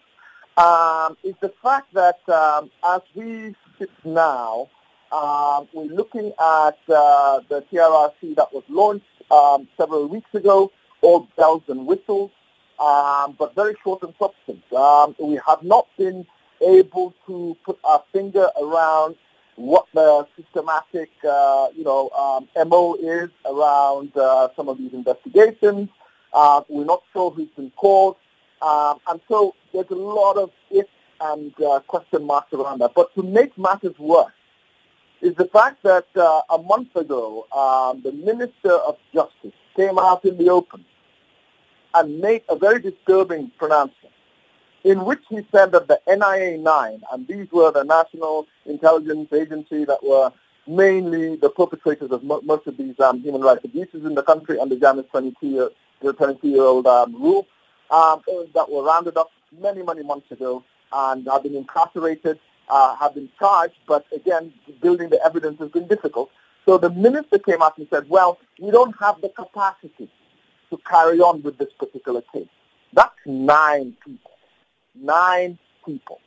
um, 0.56 1.16
is 1.24 1.34
the 1.40 1.52
fact 1.62 1.92
that 1.94 2.20
um, 2.28 2.70
as 2.88 3.00
we 3.14 3.54
sit 3.78 3.90
now, 4.04 4.68
um, 5.12 5.68
we're 5.72 5.92
looking 5.92 6.28
at 6.38 6.78
uh, 6.88 7.40
the 7.48 7.64
TRRC 7.72 8.36
that 8.36 8.52
was 8.52 8.64
launched 8.68 9.06
um, 9.30 9.68
several 9.76 10.06
weeks 10.06 10.32
ago, 10.34 10.70
all 11.02 11.28
bells 11.36 11.62
and 11.68 11.86
whistles, 11.86 12.30
um, 12.78 13.34
but 13.38 13.54
very 13.54 13.74
short 13.82 14.02
in 14.02 14.14
substance. 14.18 14.64
Um, 14.72 15.14
we 15.18 15.40
have 15.46 15.62
not 15.62 15.88
been 15.96 16.26
able 16.60 17.14
to 17.26 17.56
put 17.64 17.78
our 17.84 18.02
finger 18.12 18.48
around 18.60 19.16
what 19.56 19.86
the 19.94 20.26
systematic, 20.36 21.10
uh, 21.28 21.68
you 21.76 21.84
know, 21.84 22.10
MO 22.66 22.94
is 22.94 23.30
around 23.44 24.16
uh, 24.16 24.48
some 24.56 24.68
of 24.68 24.78
these 24.78 24.92
investigations. 24.92 25.88
Uh, 26.32 26.62
we're 26.68 26.84
not 26.84 27.02
sure 27.12 27.30
who's 27.30 27.50
been 27.50 27.70
called. 27.76 28.16
Um, 28.62 28.98
and 29.08 29.20
so 29.28 29.54
there's 29.72 29.90
a 29.90 29.94
lot 29.94 30.36
of 30.36 30.50
ifs 30.70 30.88
and 31.20 31.52
uh, 31.62 31.80
question 31.86 32.24
marks 32.24 32.52
around 32.52 32.80
that. 32.80 32.92
But 32.94 33.14
to 33.14 33.22
make 33.22 33.56
matters 33.58 33.98
worse 33.98 34.32
is 35.20 35.34
the 35.36 35.46
fact 35.46 35.82
that 35.82 36.06
uh, 36.16 36.42
a 36.50 36.58
month 36.58 36.94
ago, 36.96 37.46
um, 37.56 38.02
the 38.02 38.12
Minister 38.12 38.72
of 38.72 38.96
Justice 39.12 39.52
came 39.76 39.98
out 39.98 40.24
in 40.24 40.36
the 40.36 40.50
open 40.50 40.84
and 41.94 42.20
made 42.20 42.42
a 42.48 42.56
very 42.56 42.80
disturbing 42.80 43.50
pronouncement 43.58 44.14
in 44.84 45.04
which 45.04 45.22
he 45.30 45.36
said 45.50 45.72
that 45.72 45.88
the 45.88 45.98
NIA-9, 46.06 47.00
and 47.12 47.26
these 47.26 47.50
were 47.50 47.72
the 47.72 47.82
National 47.84 48.46
Intelligence 48.66 49.32
Agency 49.32 49.84
that 49.86 49.98
were 50.02 50.30
mainly 50.66 51.36
the 51.36 51.48
perpetrators 51.48 52.10
of 52.10 52.22
mo- 52.22 52.42
most 52.44 52.66
of 52.66 52.76
these 52.76 52.98
um, 53.00 53.20
human 53.20 53.40
rights 53.40 53.64
abuses 53.64 54.04
in 54.04 54.14
the 54.14 54.22
country 54.22 54.58
under 54.58 54.76
22-year, 54.76 55.70
22-year-old 56.02 56.86
um, 56.86 57.14
rule, 57.14 57.46
um, 57.94 58.22
that 58.54 58.66
were 58.70 58.82
rounded 58.82 59.16
up 59.16 59.30
many, 59.58 59.82
many 59.82 60.02
months 60.02 60.30
ago 60.30 60.64
and 60.92 61.26
have 61.26 61.42
been 61.42 61.54
incarcerated, 61.54 62.38
uh, 62.68 62.96
have 62.96 63.14
been 63.14 63.28
charged, 63.38 63.78
but 63.86 64.04
again, 64.14 64.52
building 64.82 65.08
the 65.10 65.20
evidence 65.24 65.58
has 65.60 65.70
been 65.70 65.86
difficult. 65.86 66.30
So 66.66 66.78
the 66.78 66.90
minister 66.90 67.38
came 67.38 67.62
out 67.62 67.78
and 67.78 67.86
said, 67.90 68.08
well, 68.08 68.38
we 68.60 68.70
don't 68.70 68.94
have 69.00 69.20
the 69.20 69.28
capacity 69.28 70.10
to 70.70 70.78
carry 70.88 71.20
on 71.20 71.42
with 71.42 71.58
this 71.58 71.72
particular 71.78 72.22
case. 72.32 72.48
That's 72.92 73.14
nine 73.26 73.96
people 74.04 74.30
nine 74.94 75.58
people. 75.84 76.20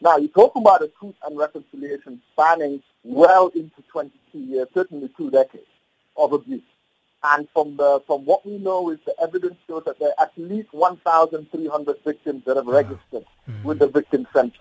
Now, 0.00 0.16
you 0.16 0.28
talk 0.28 0.54
about 0.56 0.82
a 0.82 0.90
truth 1.00 1.14
and 1.24 1.36
reconciliation 1.36 2.20
spanning 2.32 2.82
well 3.02 3.48
into 3.48 3.82
22 3.90 4.38
years, 4.38 4.68
certainly 4.74 5.10
two 5.16 5.30
decades 5.30 5.66
of 6.16 6.32
abuse. 6.32 6.62
And 7.24 7.48
from 7.52 7.76
the 7.76 8.00
from 8.06 8.24
what 8.24 8.46
we 8.46 8.58
know 8.58 8.90
is 8.90 8.98
the 9.04 9.14
evidence 9.20 9.56
shows 9.66 9.82
that 9.86 9.98
there 9.98 10.10
are 10.16 10.24
at 10.26 10.32
least 10.36 10.72
1,300 10.72 11.96
victims 12.04 12.42
that 12.46 12.56
have 12.56 12.66
registered 12.66 13.24
mm-hmm. 13.48 13.64
with 13.64 13.80
the 13.80 13.88
victim 13.88 14.26
center. 14.32 14.58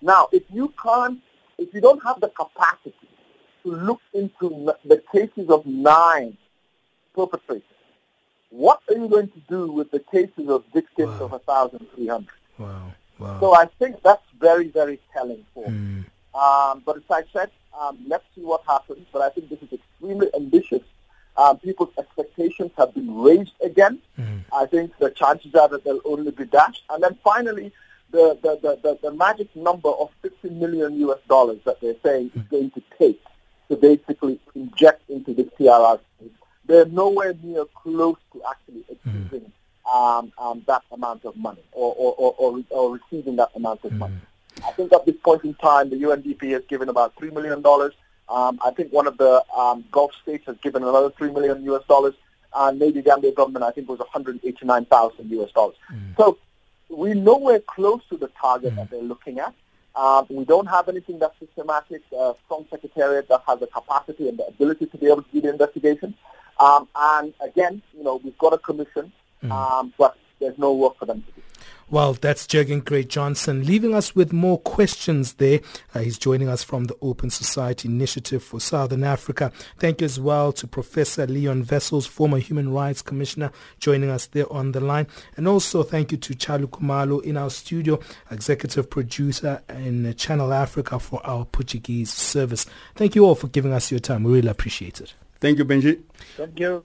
Now, 0.00 0.28
if 0.32 0.44
you 0.50 0.72
can't, 0.82 1.20
if 1.58 1.74
you 1.74 1.80
don't 1.82 2.02
have 2.02 2.20
the 2.20 2.28
capacity 2.28 2.94
to 3.64 3.72
look 3.72 4.00
into 4.14 4.72
the 4.86 5.02
cases 5.12 5.50
of 5.50 5.66
nine 5.66 6.38
perpetrators, 7.14 7.62
what 8.48 8.80
are 8.88 8.94
you 8.94 9.08
going 9.08 9.28
to 9.28 9.40
do 9.48 9.70
with 9.70 9.90
the 9.90 10.00
cases 10.00 10.48
of 10.48 10.64
victims 10.72 11.20
wow. 11.20 11.26
of 11.26 11.32
1,300? 11.32 12.26
Wow. 12.58 12.94
Wow. 13.18 13.38
So 13.40 13.54
I 13.54 13.66
think 13.78 14.02
that's 14.02 14.22
very, 14.40 14.68
very 14.68 14.98
telling 15.12 15.44
for 15.52 15.66
mm. 15.68 16.04
um, 16.34 16.82
But 16.84 16.96
as 16.96 17.02
I 17.10 17.22
said, 17.32 17.50
um, 17.78 17.98
let's 18.08 18.24
see 18.34 18.40
what 18.40 18.62
happens. 18.66 19.06
But 19.12 19.22
I 19.22 19.28
think 19.28 19.50
this 19.50 19.58
is 19.60 19.72
extremely 19.74 20.28
ambitious. 20.34 20.82
Um, 21.36 21.58
people's 21.58 21.92
expectations 21.98 22.72
have 22.76 22.94
been 22.94 23.14
raised 23.14 23.52
again. 23.62 24.00
Mm. 24.18 24.44
I 24.52 24.66
think 24.66 24.92
the 24.98 25.10
chances 25.10 25.54
are 25.54 25.68
that 25.68 25.84
they'll 25.84 26.00
only 26.04 26.30
be 26.32 26.44
dashed. 26.44 26.82
And 26.90 27.02
then 27.02 27.16
finally, 27.22 27.72
the, 28.10 28.38
the, 28.42 28.78
the, 28.82 28.98
the, 29.02 29.12
magic 29.12 29.54
number 29.54 29.88
of 29.88 30.10
50 30.22 30.50
million 30.50 30.98
US 31.08 31.20
dollars 31.28 31.60
that 31.64 31.80
they're 31.80 31.94
saying 32.04 32.30
mm. 32.30 32.40
is 32.40 32.48
going 32.48 32.70
to 32.72 32.82
take 32.98 33.22
to 33.68 33.76
basically 33.76 34.40
inject 34.54 35.08
into 35.08 35.32
the 35.32 35.44
TRR. 35.44 36.00
They're 36.66 36.86
nowhere 36.86 37.34
near 37.42 37.64
close 37.74 38.16
to 38.32 38.42
actually 38.48 38.84
mm. 39.06 39.26
achieving 39.26 39.52
um, 39.92 40.32
um, 40.38 40.62
that 40.66 40.82
amount 40.92 41.24
of 41.24 41.36
money 41.36 41.62
or, 41.72 41.94
or, 41.96 42.34
or, 42.36 42.62
or, 42.70 42.98
receiving 42.98 43.36
that 43.36 43.50
amount 43.54 43.84
of 43.84 43.92
mm. 43.92 43.98
money. 43.98 44.16
I 44.64 44.72
think 44.72 44.92
at 44.92 45.06
this 45.06 45.16
point 45.24 45.44
in 45.44 45.54
time, 45.54 45.90
the 45.90 45.96
UNDP 45.96 46.52
has 46.52 46.62
given 46.68 46.88
about 46.88 47.16
$3 47.16 47.32
million. 47.32 47.62
Um, 48.30 48.58
I 48.64 48.70
think 48.70 48.92
one 48.92 49.06
of 49.06 49.18
the 49.18 49.42
um, 49.56 49.84
Gulf 49.90 50.12
states 50.22 50.46
has 50.46 50.56
given 50.58 50.82
another 50.82 51.10
3 51.10 51.32
million 51.32 51.64
US 51.64 51.84
dollars. 51.86 52.14
And 52.54 52.78
maybe 52.78 53.00
Gambia 53.00 53.32
government, 53.32 53.64
I 53.64 53.70
think, 53.70 53.88
was 53.88 54.00
189,000 54.00 55.30
US 55.30 55.52
dollars. 55.52 55.76
Mm. 55.92 56.16
So 56.16 56.38
we're 56.88 57.14
nowhere 57.14 57.60
close 57.60 58.00
to 58.08 58.16
the 58.16 58.28
target 58.40 58.72
mm. 58.72 58.76
that 58.76 58.90
they're 58.90 59.02
looking 59.02 59.38
at. 59.38 59.54
Um, 59.94 60.26
we 60.30 60.44
don't 60.44 60.66
have 60.66 60.88
anything 60.88 61.18
that's 61.18 61.38
systematic, 61.38 62.02
uh, 62.16 62.32
strong 62.44 62.66
secretariat 62.70 63.28
that 63.28 63.42
has 63.46 63.60
the 63.60 63.66
capacity 63.66 64.28
and 64.28 64.38
the 64.38 64.46
ability 64.46 64.86
to 64.86 64.98
be 64.98 65.06
able 65.06 65.22
to 65.22 65.30
do 65.32 65.40
the 65.40 65.50
investigation. 65.50 66.14
Um, 66.58 66.88
and 66.94 67.34
again, 67.40 67.82
you 67.96 68.04
know, 68.04 68.20
we've 68.22 68.38
got 68.38 68.52
a 68.52 68.58
commission 68.58 69.12
Mm. 69.42 69.50
Um, 69.50 69.92
but 69.96 70.16
there's 70.40 70.58
no 70.58 70.72
work 70.72 70.96
for 70.98 71.06
them 71.06 71.22
to 71.22 71.32
do. 71.32 71.42
Well, 71.90 72.12
that's 72.12 72.46
Jeggan 72.46 72.84
Grey 72.84 73.02
Johnson, 73.02 73.66
leaving 73.66 73.96
us 73.96 74.14
with 74.14 74.32
more 74.32 74.60
questions 74.60 75.32
there. 75.34 75.58
Uh, 75.92 75.98
he's 75.98 76.18
joining 76.18 76.48
us 76.48 76.62
from 76.62 76.84
the 76.84 76.96
Open 77.02 77.30
Society 77.30 77.88
Initiative 77.88 78.44
for 78.44 78.60
Southern 78.60 79.02
Africa. 79.02 79.50
Thank 79.80 80.00
you 80.00 80.04
as 80.04 80.20
well 80.20 80.52
to 80.52 80.68
Professor 80.68 81.26
Leon 81.26 81.66
Wessels, 81.68 82.06
former 82.06 82.38
Human 82.38 82.72
Rights 82.72 83.02
Commissioner, 83.02 83.50
joining 83.80 84.08
us 84.08 84.26
there 84.26 84.50
on 84.52 84.70
the 84.70 84.78
line. 84.78 85.08
And 85.36 85.48
also 85.48 85.82
thank 85.82 86.12
you 86.12 86.18
to 86.18 86.34
Charlie 86.36 86.68
Khumalo 86.68 87.24
in 87.24 87.36
our 87.36 87.50
studio, 87.50 87.98
executive 88.30 88.88
producer 88.88 89.60
in 89.68 90.14
Channel 90.14 90.52
Africa 90.52 91.00
for 91.00 91.20
our 91.26 91.44
Portuguese 91.44 92.12
service. 92.12 92.66
Thank 92.94 93.16
you 93.16 93.24
all 93.24 93.34
for 93.34 93.48
giving 93.48 93.72
us 93.72 93.90
your 93.90 93.98
time. 93.98 94.22
We 94.22 94.34
really 94.34 94.48
appreciate 94.48 95.00
it. 95.00 95.14
Thank 95.40 95.58
you, 95.58 95.64
Benji. 95.64 96.02
Thank 96.36 96.60
you. 96.60 96.84